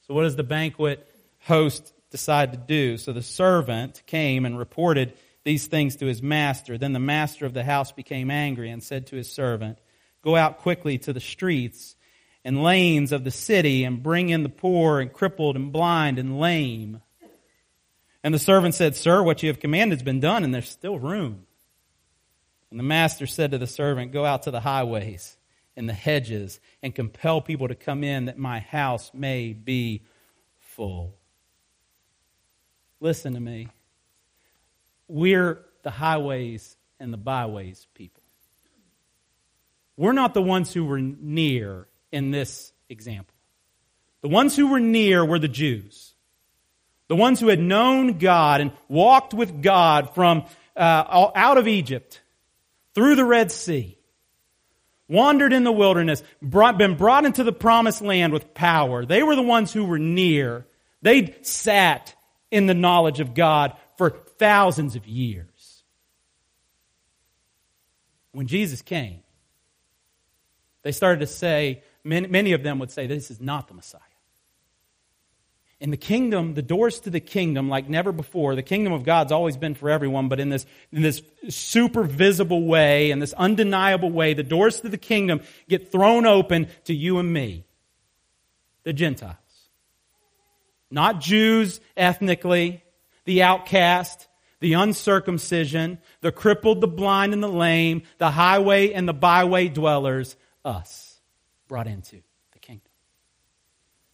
So 0.08 0.14
what 0.14 0.24
does 0.24 0.36
the 0.36 0.44
banquet 0.44 1.10
host 1.44 1.94
decide 2.12 2.52
to 2.52 2.58
do? 2.58 2.98
So 2.98 3.14
the 3.14 3.22
servant 3.22 4.04
came 4.08 4.46
and 4.46 4.60
reported 4.60 5.14
these 5.50 5.66
things 5.66 5.96
to 5.96 6.06
his 6.06 6.22
master. 6.22 6.78
Then 6.78 6.94
the 6.94 7.00
master 7.00 7.48
of 7.48 7.56
the 7.56 7.64
house 7.64 7.92
became 7.92 8.30
angry 8.30 8.70
and 8.70 8.84
said 8.84 9.08
to 9.08 9.16
his 9.16 9.32
servant, 9.32 9.80
Go 10.22 10.36
out 10.36 10.60
quickly 10.60 11.00
to 11.00 11.12
the 11.12 11.20
streets 11.20 11.96
and 12.46 12.62
lanes 12.62 13.12
of 13.12 13.24
the 13.24 13.32
city 13.32 13.84
and 13.84 14.04
bring 14.04 14.30
in 14.30 14.44
the 14.44 14.50
poor 14.50 15.00
and 15.00 15.12
crippled 15.12 15.56
and 15.56 15.72
blind 15.72 16.20
and 16.20 16.40
lame. 16.40 17.02
And 18.24 18.32
the 18.32 18.38
servant 18.38 18.76
said, 18.76 18.96
Sir, 18.96 19.24
what 19.24 19.42
you 19.42 19.50
have 19.50 19.60
commanded 19.60 19.98
has 19.98 20.04
been 20.04 20.20
done, 20.20 20.44
and 20.44 20.54
there's 20.54 20.70
still 20.70 21.00
room. 21.00 21.48
And 22.70 22.80
the 22.80 22.84
master 22.84 23.26
said 23.26 23.50
to 23.50 23.58
the 23.58 23.66
servant, 23.66 24.12
Go 24.12 24.26
out 24.26 24.44
to 24.44 24.52
the 24.52 24.60
highways 24.60 25.36
and 25.76 25.90
the 25.90 25.94
hedges 25.94 26.60
and 26.84 26.94
compel 26.94 27.42
people 27.42 27.70
to 27.70 27.76
come 27.76 28.04
in 28.04 28.26
that 28.26 28.38
my 28.38 28.60
house 28.60 29.10
may 29.16 29.54
be 29.54 30.04
full. 30.60 31.16
Listen 33.00 33.34
to 33.34 33.40
me. 33.40 33.70
We're 35.10 35.60
the 35.84 35.90
highways 35.90 36.78
and 37.00 37.12
the 37.12 37.18
byways 37.18 37.88
people. 37.96 38.24
We're 39.98 40.14
not 40.14 40.34
the 40.34 40.42
ones 40.42 40.72
who 40.72 40.86
were 40.86 41.00
near 41.00 41.88
in 42.12 42.32
this 42.32 42.72
example. 42.88 43.36
The 44.22 44.30
ones 44.30 44.56
who 44.56 44.68
were 44.68 44.80
near 44.80 45.26
were 45.26 45.40
the 45.40 45.48
Jews. 45.48 46.14
The 47.08 47.16
ones 47.16 47.40
who 47.40 47.48
had 47.48 47.60
known 47.60 48.18
God 48.20 48.62
and 48.62 48.72
walked 48.88 49.34
with 49.34 49.62
God 49.62 50.14
from 50.14 50.46
uh, 50.76 51.32
out 51.36 51.58
of 51.58 51.68
Egypt 51.68 52.22
through 52.94 53.16
the 53.16 53.26
Red 53.26 53.52
Sea, 53.52 53.98
wandered 55.08 55.54
in 55.54 55.64
the 55.64 55.72
wilderness, 55.72 56.22
brought, 56.42 56.78
been 56.78 56.96
brought 56.96 57.26
into 57.26 57.44
the 57.44 57.52
promised 57.52 58.02
land 58.02 58.32
with 58.32 58.54
power. 58.54 59.06
They 59.06 59.24
were 59.24 59.36
the 59.36 59.42
ones 59.42 59.74
who 59.74 59.86
were 59.86 60.00
near. 60.00 60.66
They'd 61.02 61.46
sat 61.46 62.14
in 62.52 62.68
the 62.68 62.74
knowledge 62.74 63.20
of 63.20 63.34
God 63.34 63.76
for 63.98 64.20
thousands 64.40 64.96
of 64.96 65.06
years. 65.06 65.84
When 68.32 68.48
Jesus 68.48 68.82
came, 68.82 69.22
they 70.82 70.92
started 70.92 71.20
to 71.20 71.28
say, 71.28 71.84
many, 72.04 72.28
many 72.28 72.54
of 72.54 72.64
them 72.64 72.80
would 72.80 72.92
say, 72.92 73.06
This 73.06 73.30
is 73.30 73.42
not 73.42 73.68
the 73.68 73.74
Messiah. 73.74 74.02
In 75.82 75.92
the 75.92 75.98
kingdom, 75.98 76.56
the 76.56 76.62
doors 76.62 77.00
to 77.02 77.10
the 77.10 77.22
kingdom, 77.22 77.70
like 77.70 77.88
never 77.88 78.12
before, 78.12 78.54
the 78.54 78.64
kingdom 78.64 78.92
of 78.92 79.04
God's 79.04 79.32
always 79.32 79.56
been 79.56 79.76
for 79.76 79.90
everyone, 79.90 80.28
but 80.28 80.40
in 80.40 80.50
this, 80.50 80.66
in 80.92 81.02
this 81.02 81.22
super 81.48 82.04
visible 82.04 82.66
way, 82.66 83.12
in 83.12 83.20
this 83.20 83.32
undeniable 83.34 84.10
way, 84.10 84.34
the 84.34 84.44
doors 84.44 84.82
to 84.82 84.90
the 84.90 84.98
kingdom 84.98 85.40
get 85.70 85.90
thrown 85.90 86.26
open 86.26 86.68
to 86.84 86.94
you 86.94 87.18
and 87.18 87.32
me, 87.32 87.66
the 88.84 88.92
Gentiles. 88.92 89.36
Not 90.92 91.22
Jews 91.22 91.80
ethnically, 91.96 92.84
the 93.24 93.44
outcast, 93.44 94.28
the 94.60 94.74
uncircumcision, 94.74 96.00
the 96.22 96.32
crippled, 96.32 96.82
the 96.82 96.88
blind, 96.88 97.34
and 97.34 97.42
the 97.42 97.48
lame, 97.48 98.04
the 98.18 98.32
highway 98.32 98.92
and 98.92 99.08
the 99.08 99.14
byway 99.14 99.68
dwellers, 99.68 100.36
us, 100.66 101.20
brought 101.68 101.88
into. 101.88 102.22
The 102.52 102.60
kingdom. 102.60 102.92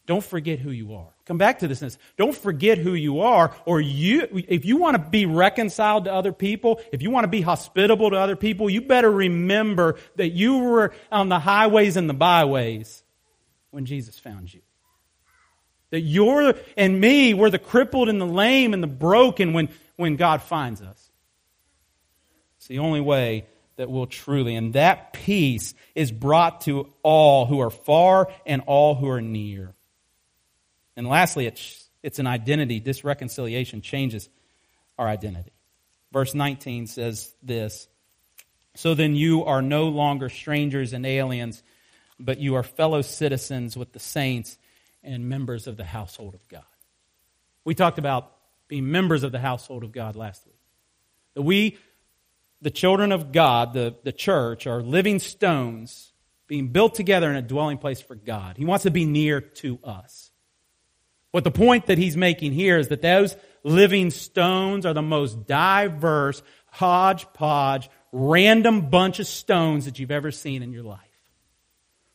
Don't 0.05 0.23
forget 0.23 0.59
who 0.59 0.71
you 0.71 0.93
are. 0.93 1.15
Come 1.25 1.39
back 1.39 1.59
to 1.59 1.67
this. 1.67 1.97
Don't 2.17 2.35
forget 2.35 2.77
who 2.77 2.93
you 2.93 3.21
are, 3.21 3.55
or 3.65 3.81
you, 3.81 4.27
if 4.47 4.63
you 4.63 4.77
want 4.77 4.95
to 4.95 5.09
be 5.09 5.25
reconciled 5.25 6.05
to 6.05 6.13
other 6.13 6.31
people, 6.31 6.79
if 6.91 7.01
you 7.01 7.09
want 7.09 7.23
to 7.23 7.29
be 7.29 7.41
hospitable 7.41 8.11
to 8.11 8.17
other 8.17 8.35
people, 8.35 8.69
you 8.69 8.81
better 8.81 9.09
remember 9.11 9.95
that 10.17 10.29
you 10.29 10.59
were 10.59 10.93
on 11.11 11.29
the 11.29 11.39
highways 11.39 11.97
and 11.97 12.07
the 12.07 12.13
byways 12.13 13.03
when 13.71 13.85
Jesus 13.85 14.19
found 14.19 14.53
you. 14.53 14.61
That 15.89 16.01
you're, 16.01 16.53
and 16.77 17.01
me, 17.01 17.33
we're 17.33 17.49
the 17.49 17.57
crippled 17.57 18.09
and 18.09 18.21
the 18.21 18.25
lame 18.25 18.73
and 18.73 18.83
the 18.83 18.87
broken 18.87 19.53
when, 19.53 19.69
when 19.95 20.15
God 20.15 20.41
finds 20.41 20.81
us. 20.81 21.09
It's 22.57 22.67
the 22.67 22.79
only 22.79 23.01
way 23.01 23.45
that 23.77 23.89
will 23.89 24.07
truly, 24.07 24.55
and 24.55 24.73
that 24.73 25.13
peace 25.13 25.73
is 25.95 26.11
brought 26.11 26.61
to 26.61 26.91
all 27.03 27.45
who 27.45 27.59
are 27.59 27.69
far 27.69 28.31
and 28.45 28.61
all 28.65 28.95
who 28.95 29.09
are 29.09 29.21
near. 29.21 29.73
And 30.95 31.07
lastly, 31.07 31.45
it's, 31.45 31.89
it's 32.01 32.19
an 32.19 32.27
identity. 32.27 32.79
This 32.79 33.03
reconciliation 33.03 33.81
changes 33.81 34.29
our 34.97 35.07
identity. 35.07 35.51
Verse 36.11 36.33
19 36.33 36.87
says 36.87 37.33
this 37.43 37.87
So 38.75 38.93
then 38.93 39.15
you 39.15 39.43
are 39.43 39.61
no 39.61 39.89
longer 39.89 40.29
strangers 40.29 40.93
and 40.93 41.05
aliens, 41.05 41.61
but 42.17 42.39
you 42.39 42.55
are 42.55 42.63
fellow 42.63 43.01
citizens 43.01 43.75
with 43.75 43.91
the 43.91 43.99
saints 43.99 44.57
and 45.03 45.27
members 45.27 45.67
of 45.67 45.75
the 45.75 45.83
household 45.83 46.33
of 46.33 46.47
God. 46.47 46.63
We 47.65 47.75
talked 47.75 47.99
about 47.99 48.31
being 48.67 48.91
members 48.91 49.23
of 49.23 49.31
the 49.31 49.39
household 49.39 49.83
of 49.83 49.91
God 49.91 50.15
last 50.15 50.45
week. 50.45 50.55
That 51.35 51.41
we, 51.41 51.77
the 52.61 52.71
children 52.71 53.11
of 53.11 53.31
God, 53.31 53.73
the, 53.73 53.95
the 54.03 54.11
church, 54.11 54.67
are 54.67 54.81
living 54.81 55.19
stones 55.19 56.13
being 56.47 56.69
built 56.69 56.95
together 56.95 57.29
in 57.29 57.35
a 57.35 57.41
dwelling 57.41 57.77
place 57.77 58.01
for 58.01 58.15
God. 58.15 58.57
He 58.57 58.65
wants 58.65 58.83
to 58.83 58.91
be 58.91 59.05
near 59.05 59.41
to 59.41 59.79
us. 59.83 60.31
What 61.31 61.43
the 61.43 61.51
point 61.51 61.87
that 61.87 61.97
he's 61.97 62.15
making 62.15 62.53
here 62.53 62.77
is 62.77 62.87
that 62.89 63.01
those 63.01 63.35
living 63.63 64.09
stones 64.11 64.85
are 64.85 64.93
the 64.93 65.01
most 65.01 65.47
diverse, 65.47 66.41
hodgepodge, 66.71 67.89
random 68.11 68.89
bunch 68.89 69.19
of 69.19 69.27
stones 69.27 69.85
that 69.85 69.99
you've 69.99 70.11
ever 70.11 70.31
seen 70.31 70.63
in 70.63 70.71
your 70.71 70.83
life. 70.83 70.99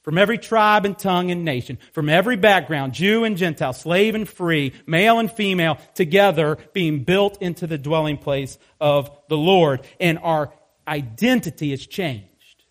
From 0.03 0.17
every 0.17 0.39
tribe 0.39 0.87
and 0.87 0.99
tongue 0.99 1.31
and 1.31 1.45
nation, 1.45 1.79
from 1.93 2.09
every 2.09 2.37
background, 2.37 2.95
Jew 2.95 3.25
and 3.25 3.37
Gentile, 3.37 3.75
slave 3.75 4.15
and 4.15 4.27
free, 4.27 4.73
male 4.87 5.19
and 5.19 5.31
female, 5.31 5.79
together 5.95 6.57
being 6.73 7.05
built 7.05 7.43
into 7.43 7.67
the 7.67 7.77
dwelling 7.77 8.17
place 8.17 8.59
of 8.81 9.11
the 9.29 9.37
Lord. 9.37 9.87
And 9.99 10.19
our 10.19 10.55
identity 10.89 11.73
is 11.73 11.87
changed 11.87 12.65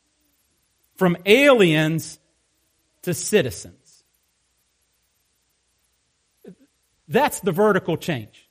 from 0.95 1.17
aliens 1.25 2.19
to 3.03 3.13
citizens. 3.13 4.03
That's 7.07 7.39
the 7.39 7.51
vertical 7.51 7.95
change. 7.95 8.49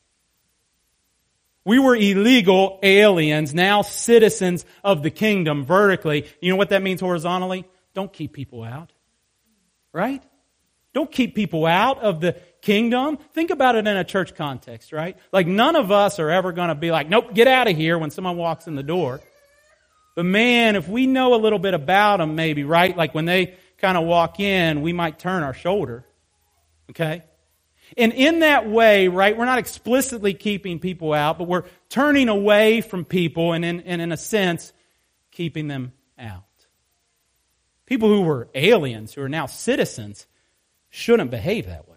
We 1.64 1.78
were 1.78 1.94
illegal 1.94 2.78
aliens, 2.82 3.52
now 3.52 3.82
citizens 3.82 4.64
of 4.82 5.02
the 5.02 5.10
kingdom 5.10 5.64
vertically. 5.64 6.26
You 6.40 6.52
know 6.52 6.56
what 6.56 6.70
that 6.70 6.82
means 6.82 7.00
horizontally? 7.00 7.66
Don't 7.98 8.12
keep 8.12 8.32
people 8.32 8.62
out. 8.62 8.92
Right? 9.92 10.22
Don't 10.94 11.10
keep 11.10 11.34
people 11.34 11.66
out 11.66 11.98
of 11.98 12.20
the 12.20 12.36
kingdom. 12.62 13.18
Think 13.32 13.50
about 13.50 13.74
it 13.74 13.88
in 13.88 13.96
a 13.96 14.04
church 14.04 14.36
context, 14.36 14.92
right? 14.92 15.16
Like 15.32 15.48
none 15.48 15.74
of 15.74 15.90
us 15.90 16.20
are 16.20 16.30
ever 16.30 16.52
going 16.52 16.68
to 16.68 16.76
be 16.76 16.92
like, 16.92 17.08
nope, 17.08 17.34
get 17.34 17.48
out 17.48 17.66
of 17.66 17.76
here 17.76 17.98
when 17.98 18.12
someone 18.12 18.36
walks 18.36 18.68
in 18.68 18.76
the 18.76 18.84
door. 18.84 19.20
But 20.14 20.26
man, 20.26 20.76
if 20.76 20.86
we 20.86 21.08
know 21.08 21.34
a 21.34 21.42
little 21.42 21.58
bit 21.58 21.74
about 21.74 22.18
them, 22.18 22.36
maybe, 22.36 22.62
right? 22.62 22.96
Like 22.96 23.16
when 23.16 23.24
they 23.24 23.56
kind 23.78 23.98
of 23.98 24.04
walk 24.04 24.38
in, 24.38 24.80
we 24.82 24.92
might 24.92 25.18
turn 25.18 25.42
our 25.42 25.54
shoulder. 25.54 26.06
Okay? 26.90 27.24
And 27.96 28.12
in 28.12 28.38
that 28.40 28.70
way, 28.70 29.08
right, 29.08 29.36
we're 29.36 29.44
not 29.44 29.58
explicitly 29.58 30.34
keeping 30.34 30.78
people 30.78 31.12
out, 31.12 31.36
but 31.36 31.48
we're 31.48 31.64
turning 31.88 32.28
away 32.28 32.80
from 32.80 33.04
people 33.04 33.54
and 33.54 33.64
in, 33.64 33.80
and 33.80 34.00
in 34.00 34.12
a 34.12 34.16
sense, 34.16 34.72
keeping 35.32 35.66
them 35.66 35.90
out. 36.16 36.44
People 37.88 38.10
who 38.10 38.20
were 38.20 38.48
aliens, 38.54 39.14
who 39.14 39.22
are 39.22 39.30
now 39.30 39.46
citizens, 39.46 40.26
shouldn't 40.90 41.30
behave 41.30 41.64
that 41.64 41.88
way. 41.88 41.96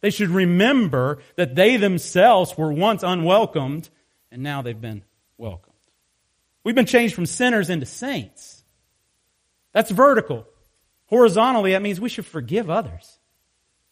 They 0.00 0.10
should 0.10 0.30
remember 0.30 1.20
that 1.36 1.54
they 1.54 1.76
themselves 1.76 2.58
were 2.58 2.72
once 2.72 3.04
unwelcomed 3.04 3.88
and 4.32 4.42
now 4.42 4.62
they've 4.62 4.80
been 4.80 5.04
welcomed. 5.38 5.76
We've 6.64 6.74
been 6.74 6.86
changed 6.86 7.14
from 7.14 7.26
sinners 7.26 7.70
into 7.70 7.86
saints. 7.86 8.64
That's 9.72 9.92
vertical. 9.92 10.44
Horizontally, 11.06 11.70
that 11.70 11.82
means 11.82 12.00
we 12.00 12.08
should 12.08 12.26
forgive 12.26 12.68
others. 12.68 13.20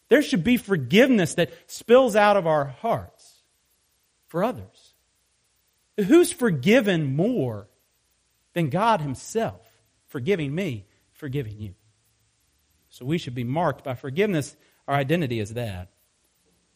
There 0.09 0.21
should 0.21 0.43
be 0.43 0.57
forgiveness 0.57 1.35
that 1.35 1.53
spills 1.67 2.17
out 2.17 2.35
of 2.35 2.45
our 2.45 2.65
hearts 2.65 3.35
for 4.27 4.43
others. 4.43 4.93
Who's 5.95 6.33
forgiven 6.33 7.15
more 7.15 7.69
than 8.53 8.69
God 8.69 8.99
Himself 8.99 9.61
forgiving 10.09 10.53
me, 10.53 10.85
forgiving 11.19 11.59
you? 11.59 11.75
So 12.89 13.05
we 13.05 13.17
should 13.17 13.35
be 13.35 13.43
marked 13.43 13.83
by 13.83 13.93
forgiveness. 13.93 14.55
Our 14.87 14.95
identity 14.95 15.39
is 15.39 15.53
that. 15.53 15.89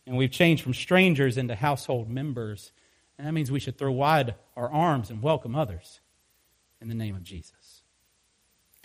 And 0.05 0.17
we've 0.17 0.31
changed 0.31 0.63
from 0.63 0.73
strangers 0.73 1.37
into 1.37 1.55
household 1.55 2.09
members 2.09 2.71
and 3.17 3.27
that 3.27 3.31
means 3.31 3.51
we 3.51 3.59
should 3.59 3.77
throw 3.77 3.91
wide 3.91 4.35
our 4.55 4.69
arms 4.71 5.09
and 5.09 5.21
welcome 5.21 5.55
others 5.55 5.99
in 6.81 6.89
the 6.89 6.95
name 6.95 7.15
of 7.15 7.23
Jesus. 7.23 7.83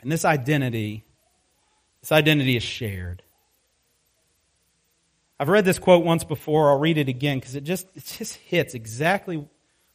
And 0.00 0.12
this 0.12 0.24
identity, 0.24 1.04
this 2.00 2.12
identity 2.12 2.56
is 2.56 2.62
shared. 2.62 3.22
I've 5.40 5.48
read 5.48 5.64
this 5.64 5.78
quote 5.78 6.04
once 6.04 6.24
before. 6.24 6.70
I'll 6.70 6.78
read 6.78 6.98
it 6.98 7.08
again 7.08 7.38
because 7.38 7.54
it 7.54 7.64
just, 7.64 7.86
it 7.94 8.04
just 8.04 8.34
hits 8.34 8.74
exactly 8.74 9.44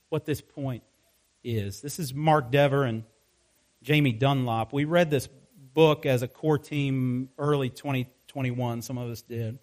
what 0.10 0.26
this 0.26 0.42
point 0.42 0.84
is. 1.44 1.82
This 1.82 2.00
is 2.00 2.14
Mark 2.14 2.52
Dever 2.52 2.84
and 2.84 3.04
Jamie 3.82 4.14
Dunlop. 4.14 4.74
We 4.74 4.86
read 4.86 5.12
this 5.12 5.28
book 5.74 6.06
as 6.06 6.22
a 6.22 6.28
core 6.28 6.58
team 6.58 7.30
early 7.38 7.70
2021. 7.70 8.82
Some 8.82 8.98
of 8.98 9.10
us 9.10 9.22
did. 9.22 9.60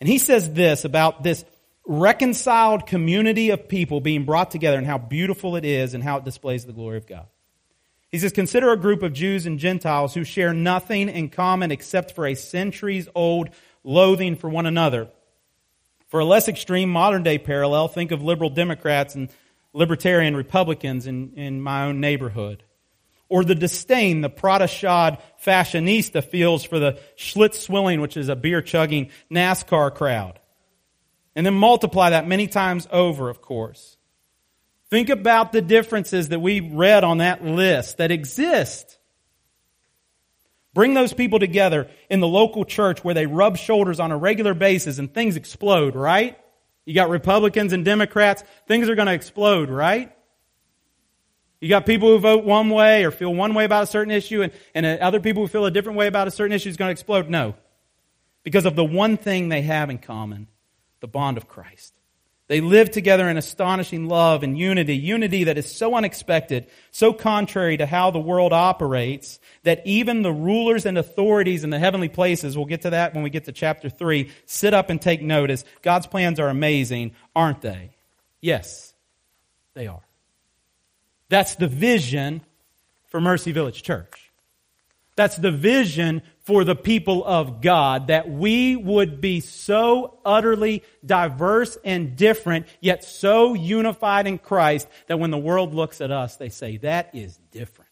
And 0.00 0.08
he 0.08 0.18
says 0.18 0.52
this 0.52 0.84
about 0.84 1.22
this 1.22 1.44
reconciled 1.86 2.86
community 2.86 3.50
of 3.50 3.68
people 3.68 4.00
being 4.00 4.24
brought 4.24 4.50
together 4.50 4.78
and 4.78 4.86
how 4.86 4.98
beautiful 4.98 5.56
it 5.56 5.64
is 5.64 5.94
and 5.94 6.02
how 6.02 6.18
it 6.18 6.24
displays 6.24 6.64
the 6.64 6.72
glory 6.72 6.96
of 6.96 7.06
God. 7.06 7.26
He 8.10 8.18
says, 8.18 8.32
consider 8.32 8.70
a 8.70 8.76
group 8.76 9.02
of 9.02 9.12
Jews 9.12 9.44
and 9.44 9.58
Gentiles 9.58 10.14
who 10.14 10.24
share 10.24 10.54
nothing 10.54 11.08
in 11.08 11.30
common 11.30 11.72
except 11.72 12.12
for 12.12 12.26
a 12.26 12.34
centuries 12.34 13.08
old 13.14 13.50
loathing 13.82 14.36
for 14.36 14.48
one 14.48 14.66
another. 14.66 15.08
For 16.08 16.20
a 16.20 16.24
less 16.24 16.48
extreme 16.48 16.90
modern 16.90 17.24
day 17.24 17.38
parallel, 17.38 17.88
think 17.88 18.12
of 18.12 18.22
liberal 18.22 18.50
Democrats 18.50 19.16
and 19.16 19.30
libertarian 19.72 20.36
Republicans 20.36 21.08
in, 21.08 21.32
in 21.34 21.60
my 21.60 21.86
own 21.86 22.00
neighborhood. 22.00 22.62
Or 23.28 23.44
the 23.44 23.54
disdain 23.54 24.20
the 24.20 24.28
Prada 24.28 24.68
shod 24.68 25.18
fashionista 25.44 26.22
feels 26.22 26.62
for 26.62 26.78
the 26.78 26.98
Schlitz 27.16 27.54
swilling, 27.54 28.00
which 28.00 28.16
is 28.16 28.28
a 28.28 28.36
beer 28.36 28.62
chugging 28.62 29.10
NASCAR 29.30 29.94
crowd. 29.94 30.38
And 31.34 31.44
then 31.44 31.54
multiply 31.54 32.10
that 32.10 32.28
many 32.28 32.46
times 32.46 32.86
over, 32.92 33.28
of 33.28 33.40
course. 33.40 33.96
Think 34.90 35.08
about 35.08 35.52
the 35.52 35.62
differences 35.62 36.28
that 36.28 36.40
we 36.40 36.60
read 36.60 37.02
on 37.02 37.18
that 37.18 37.44
list 37.44 37.98
that 37.98 38.10
exist. 38.10 38.98
Bring 40.74 40.94
those 40.94 41.12
people 41.12 41.38
together 41.38 41.88
in 42.10 42.20
the 42.20 42.28
local 42.28 42.64
church 42.64 43.02
where 43.02 43.14
they 43.14 43.26
rub 43.26 43.56
shoulders 43.56 44.00
on 44.00 44.12
a 44.12 44.16
regular 44.16 44.54
basis 44.54 44.98
and 44.98 45.12
things 45.12 45.36
explode, 45.36 45.96
right? 45.96 46.38
You 46.84 46.94
got 46.94 47.08
Republicans 47.08 47.72
and 47.72 47.84
Democrats, 47.84 48.44
things 48.66 48.88
are 48.88 48.94
going 48.94 49.06
to 49.06 49.14
explode, 49.14 49.70
right? 49.70 50.12
You 51.64 51.70
got 51.70 51.86
people 51.86 52.10
who 52.10 52.18
vote 52.18 52.44
one 52.44 52.68
way 52.68 53.06
or 53.06 53.10
feel 53.10 53.34
one 53.34 53.54
way 53.54 53.64
about 53.64 53.84
a 53.84 53.86
certain 53.86 54.10
issue 54.10 54.42
and, 54.42 54.52
and 54.74 54.84
uh, 54.84 54.98
other 55.00 55.18
people 55.18 55.44
who 55.44 55.48
feel 55.48 55.64
a 55.64 55.70
different 55.70 55.96
way 55.96 56.08
about 56.08 56.28
a 56.28 56.30
certain 56.30 56.52
issue 56.52 56.68
is 56.68 56.76
going 56.76 56.88
to 56.88 56.92
explode. 56.92 57.30
No. 57.30 57.54
Because 58.42 58.66
of 58.66 58.76
the 58.76 58.84
one 58.84 59.16
thing 59.16 59.48
they 59.48 59.62
have 59.62 59.88
in 59.88 59.96
common 59.96 60.46
the 61.00 61.08
bond 61.08 61.38
of 61.38 61.48
Christ. 61.48 61.94
They 62.48 62.60
live 62.60 62.90
together 62.90 63.26
in 63.30 63.38
astonishing 63.38 64.08
love 64.08 64.42
and 64.42 64.58
unity, 64.58 64.94
unity 64.94 65.44
that 65.44 65.56
is 65.56 65.74
so 65.74 65.94
unexpected, 65.94 66.66
so 66.90 67.14
contrary 67.14 67.78
to 67.78 67.86
how 67.86 68.10
the 68.10 68.20
world 68.20 68.52
operates, 68.52 69.40
that 69.62 69.80
even 69.86 70.20
the 70.20 70.32
rulers 70.32 70.84
and 70.84 70.98
authorities 70.98 71.64
in 71.64 71.70
the 71.70 71.78
heavenly 71.78 72.10
places, 72.10 72.58
we'll 72.58 72.66
get 72.66 72.82
to 72.82 72.90
that 72.90 73.14
when 73.14 73.22
we 73.22 73.30
get 73.30 73.46
to 73.46 73.52
chapter 73.52 73.88
3, 73.88 74.30
sit 74.44 74.74
up 74.74 74.90
and 74.90 75.00
take 75.00 75.22
notice. 75.22 75.64
God's 75.80 76.08
plans 76.08 76.38
are 76.38 76.50
amazing, 76.50 77.12
aren't 77.34 77.62
they? 77.62 77.96
Yes, 78.42 78.92
they 79.72 79.86
are. 79.86 80.03
That's 81.28 81.54
the 81.56 81.68
vision 81.68 82.42
for 83.06 83.20
Mercy 83.20 83.52
Village 83.52 83.82
Church. 83.82 84.32
That's 85.16 85.36
the 85.36 85.52
vision 85.52 86.22
for 86.40 86.64
the 86.64 86.74
people 86.74 87.24
of 87.24 87.62
God, 87.62 88.08
that 88.08 88.28
we 88.28 88.76
would 88.76 89.20
be 89.20 89.40
so 89.40 90.18
utterly 90.24 90.82
diverse 91.06 91.78
and 91.84 92.16
different, 92.16 92.66
yet 92.80 93.04
so 93.04 93.54
unified 93.54 94.26
in 94.26 94.38
Christ 94.38 94.88
that 95.06 95.18
when 95.18 95.30
the 95.30 95.38
world 95.38 95.72
looks 95.72 96.00
at 96.00 96.10
us, 96.10 96.36
they 96.36 96.50
say, 96.50 96.76
that 96.78 97.14
is 97.14 97.38
different. 97.50 97.90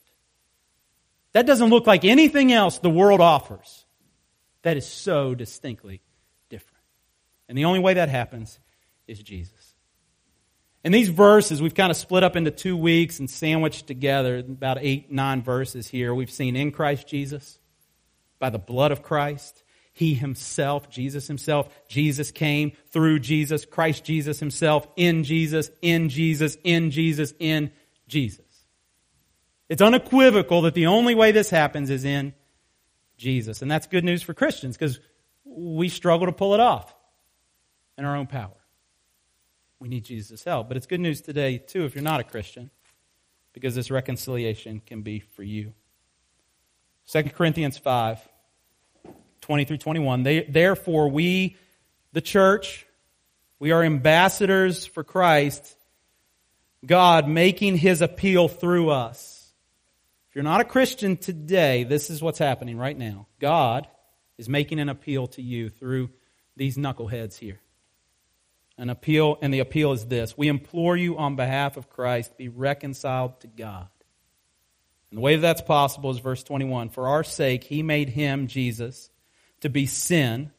That 1.32 1.46
doesn't 1.46 1.70
look 1.70 1.86
like 1.86 2.04
anything 2.04 2.52
else 2.52 2.78
the 2.78 2.90
world 2.90 3.22
offers. 3.22 3.86
That 4.62 4.76
is 4.76 4.86
so 4.86 5.34
distinctly 5.34 6.02
different. 6.50 6.84
And 7.48 7.56
the 7.56 7.64
only 7.64 7.80
way 7.80 7.94
that 7.94 8.10
happens 8.10 8.58
is 9.06 9.18
Jesus. 9.18 9.74
In 10.84 10.90
these 10.90 11.08
verses, 11.08 11.62
we've 11.62 11.74
kind 11.74 11.90
of 11.90 11.96
split 11.96 12.24
up 12.24 12.34
into 12.34 12.50
two 12.50 12.76
weeks 12.76 13.20
and 13.20 13.30
sandwiched 13.30 13.86
together 13.86 14.38
about 14.38 14.78
eight, 14.80 15.12
nine 15.12 15.42
verses 15.42 15.86
here. 15.86 16.12
We've 16.12 16.30
seen 16.30 16.56
in 16.56 16.72
Christ 16.72 17.06
Jesus 17.06 17.58
by 18.40 18.50
the 18.50 18.58
blood 18.58 18.90
of 18.90 19.02
Christ. 19.02 19.62
He 19.92 20.14
himself, 20.14 20.90
Jesus 20.90 21.28
himself, 21.28 21.68
Jesus 21.86 22.30
came 22.30 22.72
through 22.88 23.20
Jesus, 23.20 23.64
Christ 23.64 24.04
Jesus 24.04 24.40
himself, 24.40 24.88
in 24.96 25.22
Jesus, 25.22 25.70
in 25.82 26.08
Jesus, 26.08 26.56
in 26.64 26.90
Jesus, 26.90 27.32
in 27.38 27.70
Jesus. 28.08 28.40
It's 29.68 29.82
unequivocal 29.82 30.62
that 30.62 30.74
the 30.74 30.86
only 30.86 31.14
way 31.14 31.30
this 31.30 31.50
happens 31.50 31.90
is 31.90 32.04
in 32.04 32.34
Jesus. 33.16 33.62
And 33.62 33.70
that's 33.70 33.86
good 33.86 34.04
news 34.04 34.22
for 34.22 34.34
Christians 34.34 34.76
because 34.76 34.98
we 35.44 35.88
struggle 35.88 36.26
to 36.26 36.32
pull 36.32 36.54
it 36.54 36.60
off 36.60 36.92
in 37.96 38.04
our 38.04 38.16
own 38.16 38.26
power. 38.26 38.61
We 39.82 39.88
need 39.88 40.04
Jesus' 40.04 40.44
help. 40.44 40.68
But 40.68 40.76
it's 40.76 40.86
good 40.86 41.00
news 41.00 41.20
today, 41.20 41.58
too, 41.58 41.84
if 41.84 41.94
you're 41.96 42.04
not 42.04 42.20
a 42.20 42.24
Christian, 42.24 42.70
because 43.52 43.74
this 43.74 43.90
reconciliation 43.90 44.80
can 44.86 45.02
be 45.02 45.18
for 45.18 45.42
you. 45.42 45.74
2 47.10 47.24
Corinthians 47.24 47.76
5, 47.78 48.20
20 49.40 49.64
through 49.64 49.78
21. 49.78 50.22
They, 50.22 50.44
Therefore, 50.44 51.08
we, 51.08 51.56
the 52.12 52.20
church, 52.20 52.86
we 53.58 53.72
are 53.72 53.82
ambassadors 53.82 54.86
for 54.86 55.02
Christ, 55.02 55.76
God 56.86 57.28
making 57.28 57.76
his 57.76 58.02
appeal 58.02 58.46
through 58.46 58.90
us. 58.90 59.52
If 60.30 60.36
you're 60.36 60.44
not 60.44 60.60
a 60.60 60.64
Christian 60.64 61.16
today, 61.16 61.82
this 61.82 62.08
is 62.08 62.22
what's 62.22 62.38
happening 62.38 62.78
right 62.78 62.96
now. 62.96 63.26
God 63.40 63.88
is 64.38 64.48
making 64.48 64.78
an 64.78 64.88
appeal 64.88 65.26
to 65.28 65.42
you 65.42 65.70
through 65.70 66.10
these 66.56 66.76
knuckleheads 66.76 67.36
here. 67.36 67.60
An 68.78 68.88
appeal, 68.90 69.38
and 69.42 69.52
the 69.52 69.60
appeal 69.60 69.92
is 69.92 70.06
this 70.06 70.36
We 70.36 70.48
implore 70.48 70.96
you 70.96 71.18
on 71.18 71.36
behalf 71.36 71.76
of 71.76 71.90
Christ, 71.90 72.36
be 72.36 72.48
reconciled 72.48 73.40
to 73.40 73.46
God. 73.46 73.88
And 75.10 75.18
the 75.18 75.22
way 75.22 75.36
that 75.36 75.42
that's 75.42 75.60
possible 75.60 76.10
is 76.10 76.18
verse 76.18 76.42
21 76.42 76.88
For 76.88 77.08
our 77.08 77.22
sake, 77.24 77.64
he 77.64 77.82
made 77.82 78.08
him, 78.08 78.46
Jesus, 78.46 79.10
to 79.60 79.68
be 79.68 79.86
sin, 79.86 80.50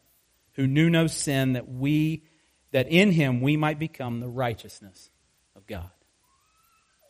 who 0.53 0.67
knew 0.67 0.89
no 0.89 1.07
sin, 1.07 1.53
that 1.53 1.67
we 1.67 2.23
that 2.71 2.87
in 2.87 3.11
him 3.11 3.41
we 3.41 3.55
might 3.55 3.79
become 3.79 4.19
the 4.19 4.27
righteousness 4.27 5.09
of 5.55 5.65
God. 5.65 5.89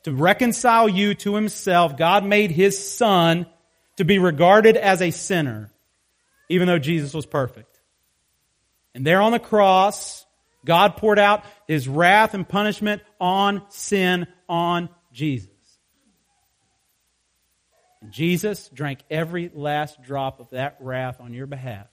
To 0.03 0.13
reconcile 0.13 0.89
you 0.89 1.15
to 1.15 1.35
himself, 1.35 1.97
God 1.97 2.25
made 2.25 2.51
his 2.51 2.91
son 2.93 3.45
to 3.97 4.03
be 4.03 4.19
regarded 4.19 4.75
as 4.75 5.01
a 5.01 5.11
sinner, 5.11 5.71
even 6.49 6.67
though 6.67 6.79
Jesus 6.79 7.13
was 7.13 7.25
perfect. 7.25 7.79
And 8.93 9.07
there 9.07 9.21
on 9.21 9.31
the 9.31 9.39
cross, 9.39 10.25
God 10.65 10.97
poured 10.97 11.19
out 11.19 11.43
his 11.67 11.87
wrath 11.87 12.33
and 12.33 12.47
punishment 12.47 13.01
on 13.19 13.63
sin 13.69 14.27
on 14.47 14.89
Jesus. 15.11 15.49
And 18.01 18.11
Jesus 18.11 18.69
drank 18.73 18.99
every 19.09 19.49
last 19.53 20.01
drop 20.03 20.39
of 20.39 20.49
that 20.51 20.77
wrath 20.79 21.19
on 21.19 21.33
your 21.33 21.47
behalf. 21.47 21.87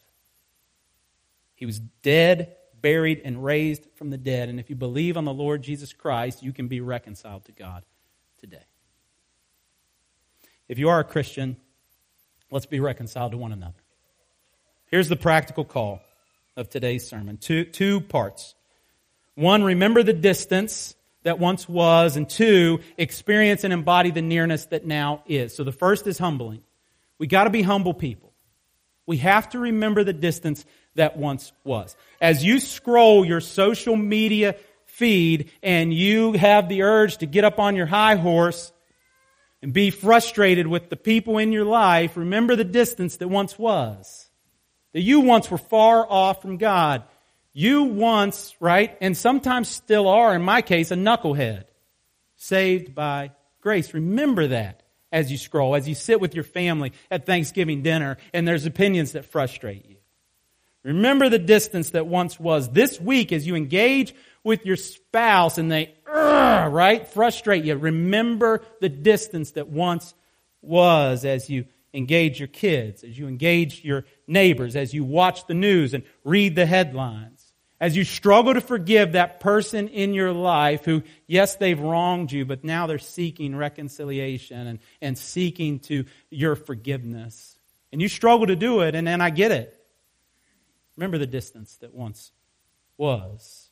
He 1.55 1.67
was 1.67 1.79
dead, 1.79 2.57
buried, 2.81 3.21
and 3.25 3.45
raised 3.45 3.87
from 3.97 4.11
the 4.11 4.19
dead. 4.19 4.49
And 4.49 4.59
if 4.59 4.71
you 4.71 4.77
believe 4.77 5.17
on 5.17 5.25
the 5.25 5.33
Lord 5.33 5.63
Jesus 5.63 5.93
Christ, 5.93 6.43
you 6.43 6.53
can 6.53 6.69
be 6.69 6.81
reconciled 6.81 7.45
to 7.45 7.53
God 7.53 7.85
today. 8.39 8.65
If 10.69 10.79
you 10.79 10.89
are 10.89 11.01
a 11.01 11.05
Christian, 11.05 11.57
let's 12.51 12.67
be 12.67 12.81
reconciled 12.81 13.33
to 13.33 13.39
one 13.39 13.53
another. 13.53 13.75
Here's 14.87 15.09
the 15.09 15.17
practical 15.17 15.65
call 15.65 16.01
of 16.57 16.71
today's 16.71 17.09
sermon 17.09 17.37
two, 17.37 17.65
two 17.65 18.01
parts. 18.01 18.55
One, 19.41 19.65
remember 19.65 20.03
the 20.03 20.13
distance 20.13 20.95
that 21.23 21.39
once 21.39 21.67
was, 21.67 22.19
and 22.19 22.29
two, 22.29 22.81
experience 22.99 23.65
and 23.65 23.73
embody 23.73 24.11
the 24.11 24.21
nearness 24.21 24.67
that 24.67 24.85
now 24.85 25.23
is. 25.27 25.57
So 25.57 25.65
the 25.65 25.73
first 25.73 26.07
is 26.07 26.19
humbling. 26.19 26.63
We 27.19 27.27
got 27.27 27.45
to 27.45 27.51
be 27.51 27.63
humble 27.63 27.95
people. 27.95 28.35
We 29.07 29.17
have 29.17 29.49
to 29.51 29.59
remember 29.59 30.05
the 30.05 30.13
distance 30.13 30.67
that 30.95 31.17
once 31.17 31.53
was. 31.65 31.97
As 32.21 32.45
you 32.45 32.61
scroll 32.61 33.25
your 33.25 33.41
social 33.41 33.97
media 33.97 34.57
feed 34.85 35.51
and 35.63 35.93
you 35.93 36.33
have 36.33 36.69
the 36.69 36.83
urge 36.83 37.17
to 37.19 37.27
get 37.27 37.45
up 37.45 37.59
on 37.59 37.77
your 37.77 37.87
high 37.87 38.17
horse 38.17 38.73
and 39.63 39.73
be 39.73 39.91
frustrated 39.91 40.67
with 40.67 40.91
the 40.91 40.97
people 40.97 41.39
in 41.39 41.51
your 41.51 41.65
life, 41.65 42.15
remember 42.19 42.57
the 42.57 42.65
distance 42.65 43.17
that 43.17 43.29
once 43.29 43.59
was. 43.59 44.29
That 44.93 45.01
you 45.01 45.21
once 45.21 45.51
were 45.51 45.57
far 45.57 46.07
off 46.07 46.43
from 46.43 46.59
God. 46.59 47.05
You 47.53 47.85
once, 47.85 48.55
right, 48.61 48.97
and 49.01 49.17
sometimes 49.17 49.69
still 49.69 50.07
are, 50.07 50.35
in 50.35 50.43
my 50.43 50.63
case, 50.63 50.91
a 50.91 50.95
knucklehead, 50.95 51.65
saved 52.37 52.95
by 52.95 53.33
grace. 53.61 53.93
Remember 53.93 54.47
that 54.49 54.83
as 55.11 55.33
you 55.33 55.37
scroll, 55.37 55.75
as 55.75 55.89
you 55.89 55.97
sit 55.97 56.21
with 56.21 56.35
your 56.35 56.45
family 56.45 56.93
at 57.11 57.27
Thanksgiving 57.27 57.83
dinner, 57.83 58.19
and 58.33 58.47
there's 58.47 58.67
opinions 58.67 59.13
that 59.13 59.25
frustrate 59.25 59.85
you. 59.89 59.97
Remember 60.85 61.29
the 61.29 61.39
distance 61.39 61.91
that 61.91 62.07
once 62.07 62.39
was. 62.39 62.71
This 62.71 63.01
week, 63.01 63.33
as 63.33 63.47
you 63.47 63.57
engage 63.57 64.15
with 64.45 64.65
your 64.65 64.77
spouse 64.77 65.59
and 65.59 65.71
they, 65.71 65.93
right, 66.07 67.07
frustrate 67.09 67.65
you, 67.65 67.77
remember 67.77 68.63
the 68.81 68.89
distance 68.89 69.51
that 69.53 69.69
once 69.69 70.15
was 70.63 71.25
as 71.25 71.51
you 71.51 71.67
engage 71.93 72.39
your 72.39 72.49
kids, 72.49 73.03
as 73.03 73.19
you 73.19 73.27
engage 73.27 73.85
your 73.85 74.05
neighbors, 74.29 74.77
as 74.77 74.95
you 74.95 75.05
watch 75.05 75.47
the 75.47 75.55
news 75.55 75.93
and 75.93 76.05
read 76.25 76.55
the 76.55 76.65
headlines 76.65 77.40
as 77.81 77.97
you 77.97 78.05
struggle 78.05 78.53
to 78.53 78.61
forgive 78.61 79.13
that 79.13 79.41
person 79.41 79.89
in 79.89 80.13
your 80.13 80.33
life 80.33 80.85
who, 80.85 81.03
yes, 81.27 81.57
they've 81.57 81.81
wronged 81.81 82.31
you, 82.31 82.45
but 82.45 82.63
now 82.63 82.87
they're 82.87 82.99
seeking 82.99 83.57
reconciliation 83.57 84.67
and, 84.67 84.79
and 85.01 85.17
seeking 85.17 85.79
to 85.81 86.05
your 86.29 86.57
forgiveness. 86.57 87.57
And 87.91 88.03
you 88.03 88.09
struggle 88.09 88.47
to 88.49 88.57
do 88.57 88.83
it, 88.83 88.95
and 88.95 89.07
then 89.07 89.23
I 89.23 89.31
get 89.31 89.51
it. 89.51 89.75
Remember 90.97 91.17
the 91.17 91.27
distance 91.27 91.77
that 91.77 91.95
once 91.95 92.31
was. 92.99 93.71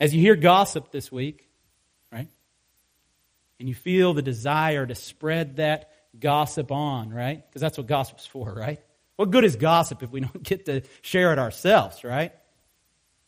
As 0.00 0.14
you 0.14 0.20
hear 0.22 0.34
gossip 0.34 0.90
this 0.90 1.12
week, 1.12 1.46
right? 2.10 2.28
And 3.60 3.68
you 3.68 3.74
feel 3.74 4.14
the 4.14 4.22
desire 4.22 4.86
to 4.86 4.94
spread 4.94 5.56
that 5.56 5.90
gossip 6.18 6.72
on, 6.72 7.10
right? 7.10 7.46
Because 7.46 7.60
that's 7.60 7.76
what 7.76 7.86
gossip's 7.86 8.26
for, 8.26 8.54
right? 8.54 8.80
What 9.16 9.30
good 9.30 9.44
is 9.44 9.56
gossip 9.56 10.02
if 10.02 10.10
we 10.10 10.20
don't 10.20 10.42
get 10.42 10.64
to 10.66 10.82
share 11.02 11.34
it 11.34 11.38
ourselves, 11.38 12.02
right? 12.02 12.32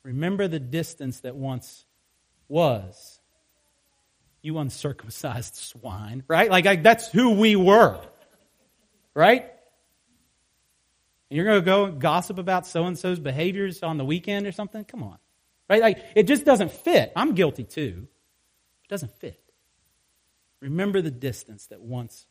Remember 0.08 0.48
the 0.48 0.58
distance 0.58 1.20
that 1.20 1.36
once 1.36 1.84
was. 2.48 3.20
You 4.40 4.56
uncircumcised 4.56 5.54
swine, 5.54 6.24
right? 6.26 6.50
Like, 6.50 6.64
like 6.64 6.82
that's 6.82 7.08
who 7.08 7.32
we 7.32 7.56
were, 7.56 8.00
right? 9.12 9.42
And 9.42 11.36
you're 11.36 11.44
going 11.44 11.60
to 11.60 11.64
go 11.64 11.92
gossip 11.92 12.38
about 12.38 12.66
so 12.66 12.86
and 12.86 12.98
so's 12.98 13.18
behaviors 13.20 13.82
on 13.82 13.98
the 13.98 14.04
weekend 14.04 14.46
or 14.46 14.52
something? 14.52 14.82
Come 14.84 15.02
on. 15.02 15.18
Right? 15.68 15.82
Like, 15.82 16.02
it 16.16 16.22
just 16.22 16.46
doesn't 16.46 16.72
fit. 16.72 17.12
I'm 17.14 17.34
guilty 17.34 17.64
too. 17.64 18.08
It 18.84 18.88
doesn't 18.88 19.12
fit. 19.16 19.42
Remember 20.60 21.02
the 21.02 21.10
distance 21.10 21.66
that 21.66 21.82
once 21.82 22.24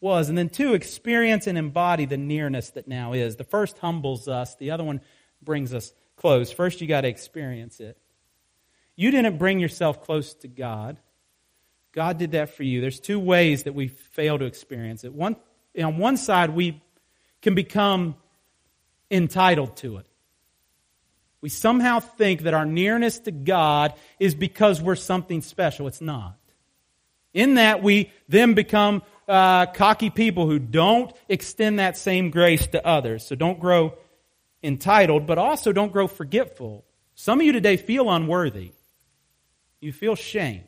was. 0.00 0.28
And 0.28 0.36
then, 0.36 0.48
two, 0.48 0.74
experience 0.74 1.46
and 1.46 1.56
embody 1.56 2.06
the 2.06 2.16
nearness 2.16 2.70
that 2.70 2.88
now 2.88 3.12
is. 3.12 3.36
The 3.36 3.44
first 3.44 3.78
humbles 3.78 4.26
us, 4.26 4.56
the 4.56 4.72
other 4.72 4.82
one 4.82 5.00
brings 5.40 5.72
us 5.72 5.92
close. 6.20 6.52
First, 6.52 6.80
you 6.80 6.86
got 6.86 7.00
to 7.00 7.08
experience 7.08 7.80
it. 7.80 7.96
You 8.94 9.10
didn't 9.10 9.38
bring 9.38 9.58
yourself 9.58 10.02
close 10.04 10.34
to 10.34 10.48
God. 10.48 10.98
God 11.92 12.18
did 12.18 12.32
that 12.32 12.50
for 12.50 12.62
you. 12.62 12.80
There's 12.80 13.00
two 13.00 13.18
ways 13.18 13.64
that 13.64 13.74
we 13.74 13.88
fail 13.88 14.38
to 14.38 14.44
experience 14.44 15.02
it. 15.02 15.14
One, 15.14 15.36
on 15.80 15.96
one 15.96 16.16
side, 16.18 16.50
we 16.50 16.82
can 17.40 17.54
become 17.54 18.14
entitled 19.10 19.76
to 19.78 19.96
it. 19.96 20.06
We 21.40 21.48
somehow 21.48 22.00
think 22.00 22.42
that 22.42 22.52
our 22.52 22.66
nearness 22.66 23.18
to 23.20 23.30
God 23.30 23.94
is 24.18 24.34
because 24.34 24.82
we're 24.82 24.96
something 24.96 25.40
special. 25.40 25.86
It's 25.86 26.02
not. 26.02 26.36
In 27.32 27.54
that, 27.54 27.82
we 27.82 28.12
then 28.28 28.52
become 28.52 29.02
uh, 29.26 29.66
cocky 29.66 30.10
people 30.10 30.46
who 30.46 30.58
don't 30.58 31.12
extend 31.28 31.78
that 31.78 31.96
same 31.96 32.30
grace 32.30 32.66
to 32.68 32.86
others. 32.86 33.26
So 33.26 33.36
don't 33.36 33.58
grow 33.58 33.94
entitled, 34.62 35.26
but 35.26 35.38
also 35.38 35.72
don't 35.72 35.92
grow 35.92 36.06
forgetful. 36.06 36.84
Some 37.14 37.40
of 37.40 37.46
you 37.46 37.52
today 37.52 37.76
feel 37.76 38.10
unworthy. 38.10 38.72
You 39.80 39.92
feel 39.92 40.14
shame. 40.14 40.64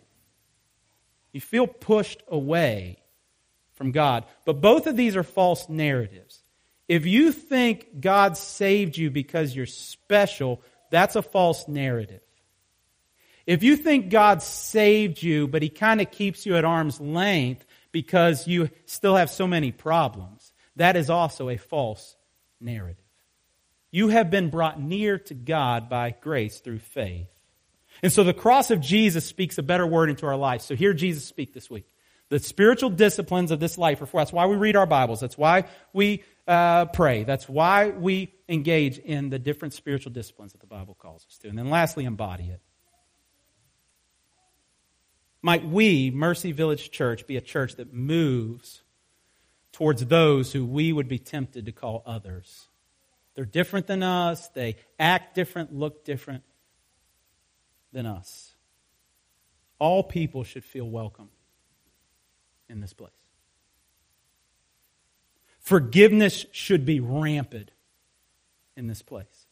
You 1.32 1.40
feel 1.40 1.66
pushed 1.66 2.22
away 2.28 2.98
from 3.74 3.92
God. 3.92 4.24
But 4.44 4.60
both 4.60 4.86
of 4.86 4.96
these 4.96 5.16
are 5.16 5.22
false 5.22 5.68
narratives. 5.68 6.42
If 6.88 7.06
you 7.06 7.32
think 7.32 8.00
God 8.00 8.36
saved 8.36 8.96
you 8.96 9.10
because 9.10 9.56
you're 9.56 9.66
special, 9.66 10.60
that's 10.90 11.16
a 11.16 11.22
false 11.22 11.66
narrative. 11.68 12.20
If 13.46 13.62
you 13.62 13.76
think 13.76 14.10
God 14.10 14.42
saved 14.42 15.22
you, 15.22 15.48
but 15.48 15.62
He 15.62 15.68
kind 15.68 16.00
of 16.00 16.10
keeps 16.10 16.46
you 16.46 16.56
at 16.56 16.64
arm's 16.64 17.00
length 17.00 17.64
because 17.92 18.46
you 18.46 18.70
still 18.86 19.16
have 19.16 19.30
so 19.30 19.46
many 19.46 19.72
problems, 19.72 20.52
that 20.76 20.96
is 20.96 21.10
also 21.10 21.48
a 21.48 21.56
false 21.56 22.14
narrative. 22.60 23.01
You 23.92 24.08
have 24.08 24.30
been 24.30 24.50
brought 24.50 24.80
near 24.80 25.18
to 25.18 25.34
God 25.34 25.88
by 25.88 26.16
grace 26.18 26.58
through 26.58 26.80
faith. 26.80 27.28
And 28.02 28.10
so 28.10 28.24
the 28.24 28.34
cross 28.34 28.70
of 28.70 28.80
Jesus 28.80 29.24
speaks 29.24 29.58
a 29.58 29.62
better 29.62 29.86
word 29.86 30.10
into 30.10 30.26
our 30.26 30.36
life. 30.36 30.62
So 30.62 30.74
hear 30.74 30.94
Jesus 30.94 31.24
speak 31.24 31.52
this 31.52 31.70
week. 31.70 31.86
The 32.30 32.38
spiritual 32.38 32.88
disciplines 32.88 33.50
of 33.50 33.60
this 33.60 33.76
life 33.76 34.00
are 34.00 34.06
for. 34.06 34.20
That's 34.22 34.32
why 34.32 34.46
we 34.46 34.56
read 34.56 34.74
our 34.74 34.86
Bibles. 34.86 35.20
That's 35.20 35.36
why 35.36 35.66
we 35.92 36.24
uh, 36.48 36.86
pray. 36.86 37.24
That's 37.24 37.46
why 37.46 37.90
we 37.90 38.32
engage 38.48 38.96
in 38.98 39.28
the 39.28 39.38
different 39.38 39.74
spiritual 39.74 40.12
disciplines 40.12 40.52
that 40.52 40.62
the 40.62 40.66
Bible 40.66 40.94
calls 40.94 41.26
us 41.28 41.36
to. 41.38 41.48
And 41.48 41.58
then 41.58 41.68
lastly, 41.68 42.06
embody 42.06 42.44
it. 42.44 42.60
Might 45.42 45.66
we, 45.66 46.10
Mercy 46.10 46.52
Village 46.52 46.90
Church, 46.90 47.26
be 47.26 47.36
a 47.36 47.42
church 47.42 47.76
that 47.76 47.92
moves 47.92 48.82
towards 49.72 50.06
those 50.06 50.52
who 50.52 50.64
we 50.64 50.92
would 50.92 51.08
be 51.08 51.18
tempted 51.18 51.66
to 51.66 51.72
call 51.72 52.02
others? 52.06 52.68
They're 53.34 53.44
different 53.44 53.86
than 53.86 54.02
us. 54.02 54.48
They 54.48 54.76
act 54.98 55.34
different, 55.34 55.74
look 55.74 56.04
different. 56.04 56.44
than 57.92 58.06
us. 58.06 58.54
All 59.78 60.02
people 60.02 60.44
should 60.44 60.64
feel 60.64 60.88
welcome 60.88 61.28
in 62.68 62.80
this 62.80 62.92
place. 62.92 63.12
Forgiveness 65.60 66.46
should 66.52 66.84
be 66.84 67.00
rampant 67.00 67.70
in 68.76 68.86
this 68.86 69.02
place. 69.02 69.46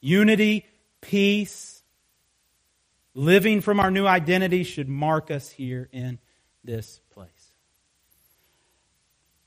Unity, 0.00 0.66
peace, 1.00 1.82
living 3.14 3.60
from 3.60 3.80
our 3.80 3.90
new 3.90 4.06
identity 4.06 4.62
should 4.62 4.88
mark 4.88 5.30
us 5.30 5.50
here 5.50 5.88
in 5.92 6.18
this 6.64 7.00
place. 7.10 7.52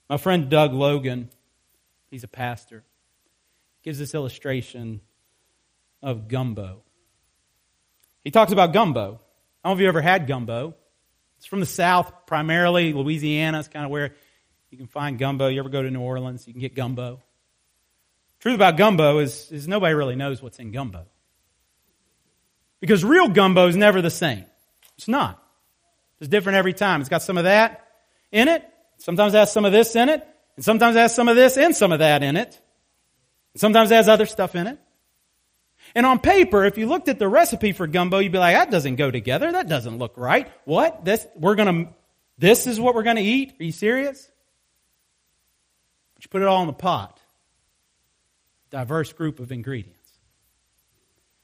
My 0.09 0.17
friend 0.17 0.49
Doug 0.49 0.73
Logan, 0.73 1.29
he's 2.09 2.23
a 2.23 2.27
pastor, 2.27 2.83
gives 3.83 3.99
this 3.99 4.13
illustration 4.13 5.01
of 6.01 6.27
gumbo. 6.27 6.83
He 8.23 8.31
talks 8.31 8.51
about 8.51 8.73
gumbo. 8.73 9.19
I 9.63 9.69
don't 9.69 9.77
know 9.77 9.79
if 9.79 9.79
you 9.81 9.87
ever 9.87 10.01
had 10.01 10.27
gumbo. 10.27 10.75
It's 11.37 11.45
from 11.45 11.59
the 11.61 11.65
South, 11.65 12.11
primarily. 12.27 12.93
Louisiana 12.93 13.59
is 13.59 13.67
kind 13.67 13.85
of 13.85 13.91
where 13.91 14.13
you 14.69 14.77
can 14.77 14.87
find 14.87 15.17
gumbo. 15.17 15.47
You 15.47 15.59
ever 15.59 15.69
go 15.69 15.81
to 15.81 15.89
New 15.89 16.01
Orleans, 16.01 16.47
you 16.47 16.53
can 16.53 16.61
get 16.61 16.75
gumbo. 16.75 17.21
Truth 18.39 18.55
about 18.55 18.77
gumbo 18.77 19.19
is, 19.19 19.51
is 19.51 19.67
nobody 19.67 19.93
really 19.93 20.15
knows 20.15 20.41
what's 20.41 20.59
in 20.59 20.71
gumbo. 20.71 21.05
Because 22.79 23.03
real 23.03 23.27
gumbo 23.27 23.67
is 23.67 23.75
never 23.75 24.01
the 24.01 24.09
same. 24.09 24.45
It's 24.97 25.07
not. 25.07 25.43
It's 26.19 26.29
different 26.29 26.57
every 26.57 26.73
time. 26.73 27.01
It's 27.01 27.09
got 27.09 27.21
some 27.21 27.37
of 27.37 27.43
that 27.45 27.85
in 28.31 28.47
it. 28.47 28.63
Sometimes 28.97 29.33
it 29.33 29.37
has 29.37 29.51
some 29.51 29.65
of 29.65 29.71
this 29.71 29.95
in 29.95 30.09
it. 30.09 30.25
And 30.59 30.63
sometimes 30.65 30.97
it 30.97 30.99
has 30.99 31.15
some 31.15 31.29
of 31.29 31.37
this 31.37 31.55
and 31.55 31.73
some 31.73 31.93
of 31.93 31.99
that 31.99 32.21
in 32.21 32.35
it. 32.35 32.59
And 33.53 33.61
sometimes 33.61 33.91
it 33.91 33.95
has 33.95 34.09
other 34.09 34.25
stuff 34.25 34.55
in 34.55 34.67
it. 34.67 34.77
And 35.95 36.05
on 36.05 36.19
paper, 36.19 36.65
if 36.65 36.77
you 36.77 36.85
looked 36.85 37.07
at 37.07 37.17
the 37.17 37.29
recipe 37.29 37.71
for 37.71 37.87
gumbo, 37.87 38.17
you'd 38.19 38.33
be 38.33 38.39
like, 38.39 38.57
that 38.57 38.69
doesn't 38.69 38.97
go 38.97 39.09
together. 39.09 39.53
That 39.53 39.69
doesn't 39.69 39.99
look 39.99 40.17
right. 40.17 40.51
What? 40.65 41.05
This, 41.05 41.25
we're 41.37 41.55
gonna, 41.55 41.93
this 42.37 42.67
is 42.67 42.77
what 42.77 42.93
we're 42.93 43.03
gonna 43.03 43.21
eat? 43.21 43.55
Are 43.57 43.63
you 43.63 43.71
serious? 43.71 44.29
But 46.15 46.25
you 46.25 46.29
put 46.29 46.41
it 46.41 46.49
all 46.49 46.59
in 46.59 46.67
the 46.67 46.73
pot. 46.73 47.21
Diverse 48.69 49.13
group 49.13 49.39
of 49.39 49.53
ingredients. 49.53 50.11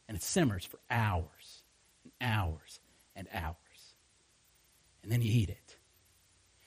And 0.09 0.17
it 0.17 0.23
simmers 0.23 0.65
for 0.65 0.77
hours 0.91 1.63
and 2.03 2.11
hours 2.21 2.81
and 3.15 3.29
hours. 3.33 3.55
And 5.03 5.09
then 5.09 5.21
you 5.21 5.31
eat 5.31 5.51
it. 5.51 5.77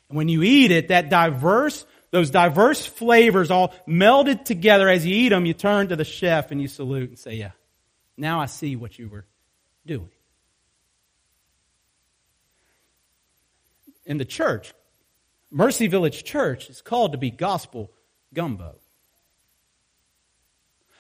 And 0.09 0.17
when 0.17 0.29
you 0.29 0.43
eat 0.43 0.71
it, 0.71 0.89
that 0.89 1.11
diverse, 1.11 1.85
those 2.11 2.31
diverse 2.31 2.87
flavors 2.87 3.51
all 3.51 3.75
melded 3.87 4.45
together 4.45 4.89
as 4.89 5.05
you 5.05 5.15
eat 5.15 5.29
them, 5.29 5.47
you 5.47 5.55
turn 5.55 5.89
to 5.89 5.97
the 5.97 6.05
chef 6.05 6.51
and 6.51 6.61
you 6.61 6.69
salute 6.69 7.11
and 7.11 7.19
say, 7.19 7.35
yeah, 7.35 7.51
now 8.17 8.41
I 8.41 8.47
see 8.47 8.77
what 8.77 8.99
you 8.99 9.09
were 9.09 9.27
doing. 9.85 10.11
In 14.07 14.17
the 14.17 14.25
church, 14.25 14.73
Mercy 15.51 15.87
Village 15.87 16.25
Church 16.25 16.71
is 16.71 16.81
called 16.81 17.13
to 17.13 17.19
be 17.19 17.31
gospel 17.31 17.93
gumbo. 18.33 18.77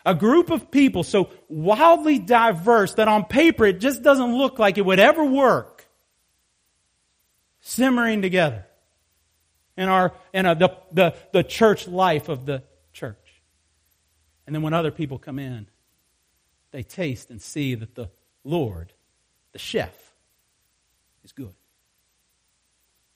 A 0.04 0.14
group 0.14 0.50
of 0.50 0.70
people 0.70 1.04
so 1.04 1.30
wildly 1.48 2.18
diverse 2.18 2.94
that 2.94 3.08
on 3.08 3.24
paper 3.24 3.64
it 3.66 3.80
just 3.80 4.02
doesn't 4.02 4.36
look 4.36 4.58
like 4.58 4.78
it 4.78 4.84
would 4.84 5.00
ever 5.00 5.24
work. 5.24 5.86
Simmering 7.60 8.22
together 8.22 8.67
in 9.78 9.88
our 9.88 10.12
in 10.34 10.44
a, 10.44 10.54
the, 10.54 10.76
the, 10.92 11.14
the 11.32 11.42
church 11.42 11.88
life 11.88 12.28
of 12.28 12.44
the 12.44 12.62
church. 12.92 13.16
And 14.46 14.54
then 14.54 14.62
when 14.62 14.74
other 14.74 14.90
people 14.90 15.18
come 15.18 15.38
in, 15.38 15.68
they 16.72 16.82
taste 16.82 17.30
and 17.30 17.40
see 17.40 17.74
that 17.76 17.94
the 17.94 18.10
Lord, 18.44 18.92
the 19.52 19.58
chef, 19.58 19.94
is 21.24 21.32
good. 21.32 21.54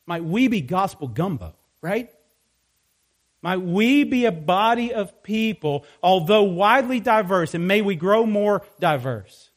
Might 0.07 0.25
we 0.25 0.49
be 0.49 0.61
gospel 0.61 1.09
gumbo, 1.09 1.55
right? 1.81 2.11
Might 3.43 3.61
we 3.61 4.05
be 4.05 4.25
a 4.27 4.33
body 4.33 4.95
of 4.95 5.23
people, 5.23 5.85
although 6.03 6.45
widely 6.45 7.01
diverse, 7.01 7.55
and 7.55 7.67
may 7.67 7.83
we 7.83 7.97
grow 7.97 8.25
more 8.25 8.63
diverse. 8.79 9.51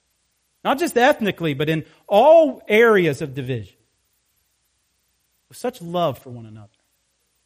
Not 0.64 0.80
just 0.80 0.98
ethnically, 0.98 1.54
but 1.54 1.70
in 1.70 1.86
all 2.08 2.64
areas 2.68 3.22
of 3.22 3.36
division. 3.36 3.76
With 5.50 5.58
such 5.58 5.82
love 5.82 6.18
for 6.18 6.32
one 6.32 6.48
another, 6.48 6.70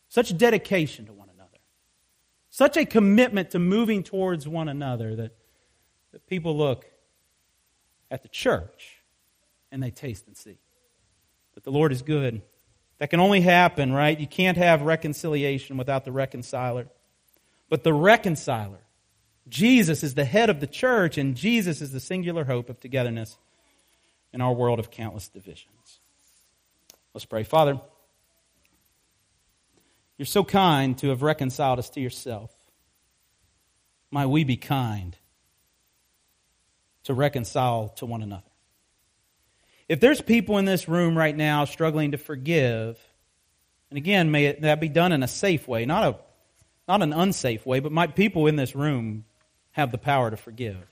such 0.10 0.38
dedication 0.38 1.06
to 1.06 1.14
one 1.14 1.30
another, 1.34 1.58
such 2.50 2.76
a 2.76 2.86
commitment 2.86 3.52
to 3.52 3.60
moving 3.60 4.04
towards 4.04 4.48
one 4.48 4.68
another 4.68 5.16
that, 5.16 5.36
that 6.12 6.28
people 6.28 6.58
look 6.58 6.86
at 8.12 8.24
the 8.24 8.30
church 8.30 8.98
and 9.72 9.82
they 9.82 9.92
taste 9.92 10.28
and 10.28 10.36
see 10.36 10.58
that 11.54 11.64
the 11.64 11.72
Lord 11.72 11.92
is 11.92 12.02
good 12.02 12.42
that 13.00 13.10
can 13.10 13.20
only 13.20 13.42
happen, 13.42 13.92
right? 13.92 14.20
You 14.20 14.28
can't 14.28 14.58
have 14.58 14.82
reconciliation 14.82 15.78
without 15.78 16.06
the 16.06 16.12
reconciler. 16.12 16.88
But 17.70 17.84
the 17.84 17.94
reconciler, 17.94 18.80
Jesus 19.48 20.04
is 20.04 20.16
the 20.16 20.26
head 20.26 20.50
of 20.50 20.60
the 20.60 20.68
church, 20.68 21.18
and 21.18 21.36
Jesus 21.36 21.82
is 21.82 21.92
the 21.92 22.00
singular 22.00 22.44
hope 22.44 22.70
of 22.70 22.80
togetherness 22.80 23.38
in 24.34 24.42
our 24.42 24.54
world 24.54 24.80
of 24.80 24.92
countless 24.92 25.30
divisions. 25.30 26.00
Let's 27.14 27.26
pray. 27.26 27.44
Father, 27.44 27.80
you're 30.20 30.26
so 30.26 30.44
kind 30.44 30.98
to 30.98 31.10
have 31.10 31.24
reconciled 31.24 31.80
us 31.80 31.90
to 31.92 32.02
yourself. 32.02 32.52
Might 34.12 34.28
we 34.28 34.44
be 34.44 34.58
kind 34.58 35.16
to 37.06 37.14
reconcile 37.14 37.90
to 37.96 38.06
one 38.06 38.22
another. 38.22 38.44
If 39.88 40.02
there's 40.02 40.22
people 40.22 40.58
in 40.58 40.66
this 40.66 40.90
room 40.90 41.18
right 41.18 41.36
now 41.36 41.66
struggling 41.66 42.12
to 42.12 42.18
forgive, 42.18 43.00
and 43.90 43.98
again, 43.98 44.30
may 44.30 44.52
that 44.52 44.82
be 44.82 44.90
done 44.90 45.14
in 45.14 45.24
a 45.24 45.28
safe 45.28 45.68
way, 45.68 45.86
not 45.86 46.04
a 46.04 46.18
not 46.88 47.02
an 47.02 47.14
unsafe 47.14 47.66
way, 47.66 47.80
but 47.80 47.92
might 47.92 48.16
people 48.16 48.48
in 48.48 48.58
this 48.58 48.76
room 48.76 49.24
have 49.72 49.92
the 49.92 49.98
power 49.98 50.30
to 50.30 50.38
forgive. 50.38 50.86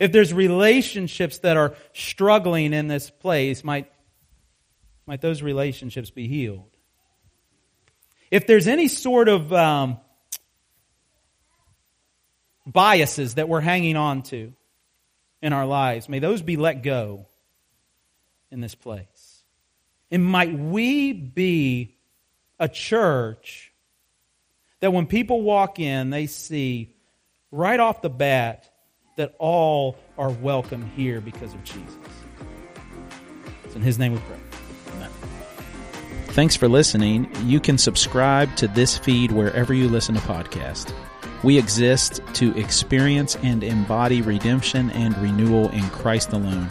If 0.00 0.12
there's 0.12 0.34
relationships 0.34 1.38
that 1.38 1.56
are 1.56 1.74
struggling 1.92 2.72
in 2.72 2.88
this 2.88 3.10
place, 3.10 3.62
might, 3.62 3.92
might 5.06 5.20
those 5.20 5.42
relationships 5.42 6.10
be 6.10 6.26
healed? 6.26 6.77
If 8.30 8.46
there's 8.46 8.68
any 8.68 8.88
sort 8.88 9.28
of 9.28 9.52
um, 9.52 9.98
biases 12.66 13.34
that 13.34 13.48
we're 13.48 13.60
hanging 13.60 13.96
on 13.96 14.22
to 14.24 14.52
in 15.40 15.52
our 15.52 15.66
lives, 15.66 16.08
may 16.08 16.18
those 16.18 16.42
be 16.42 16.56
let 16.56 16.82
go 16.82 17.26
in 18.50 18.60
this 18.60 18.74
place. 18.74 19.42
And 20.10 20.24
might 20.24 20.52
we 20.52 21.12
be 21.12 21.96
a 22.58 22.68
church 22.68 23.72
that 24.80 24.92
when 24.92 25.06
people 25.06 25.42
walk 25.42 25.78
in, 25.78 26.10
they 26.10 26.26
see 26.26 26.94
right 27.50 27.78
off 27.78 28.02
the 28.02 28.10
bat 28.10 28.70
that 29.16 29.34
all 29.38 29.96
are 30.16 30.30
welcome 30.30 30.90
here 30.96 31.20
because 31.20 31.52
of 31.52 31.64
Jesus. 31.64 31.96
It's 33.64 33.74
in 33.74 33.82
His 33.82 33.98
name 33.98 34.12
we 34.12 34.18
pray. 34.20 34.47
Thanks 36.38 36.54
for 36.54 36.68
listening. 36.68 37.26
You 37.48 37.58
can 37.58 37.78
subscribe 37.78 38.54
to 38.58 38.68
this 38.68 38.96
feed 38.96 39.32
wherever 39.32 39.74
you 39.74 39.88
listen 39.88 40.14
to 40.14 40.20
podcasts. 40.20 40.94
We 41.42 41.58
exist 41.58 42.20
to 42.34 42.56
experience 42.56 43.34
and 43.42 43.64
embody 43.64 44.22
redemption 44.22 44.92
and 44.92 45.18
renewal 45.18 45.68
in 45.70 45.82
Christ 45.90 46.32
alone 46.32 46.70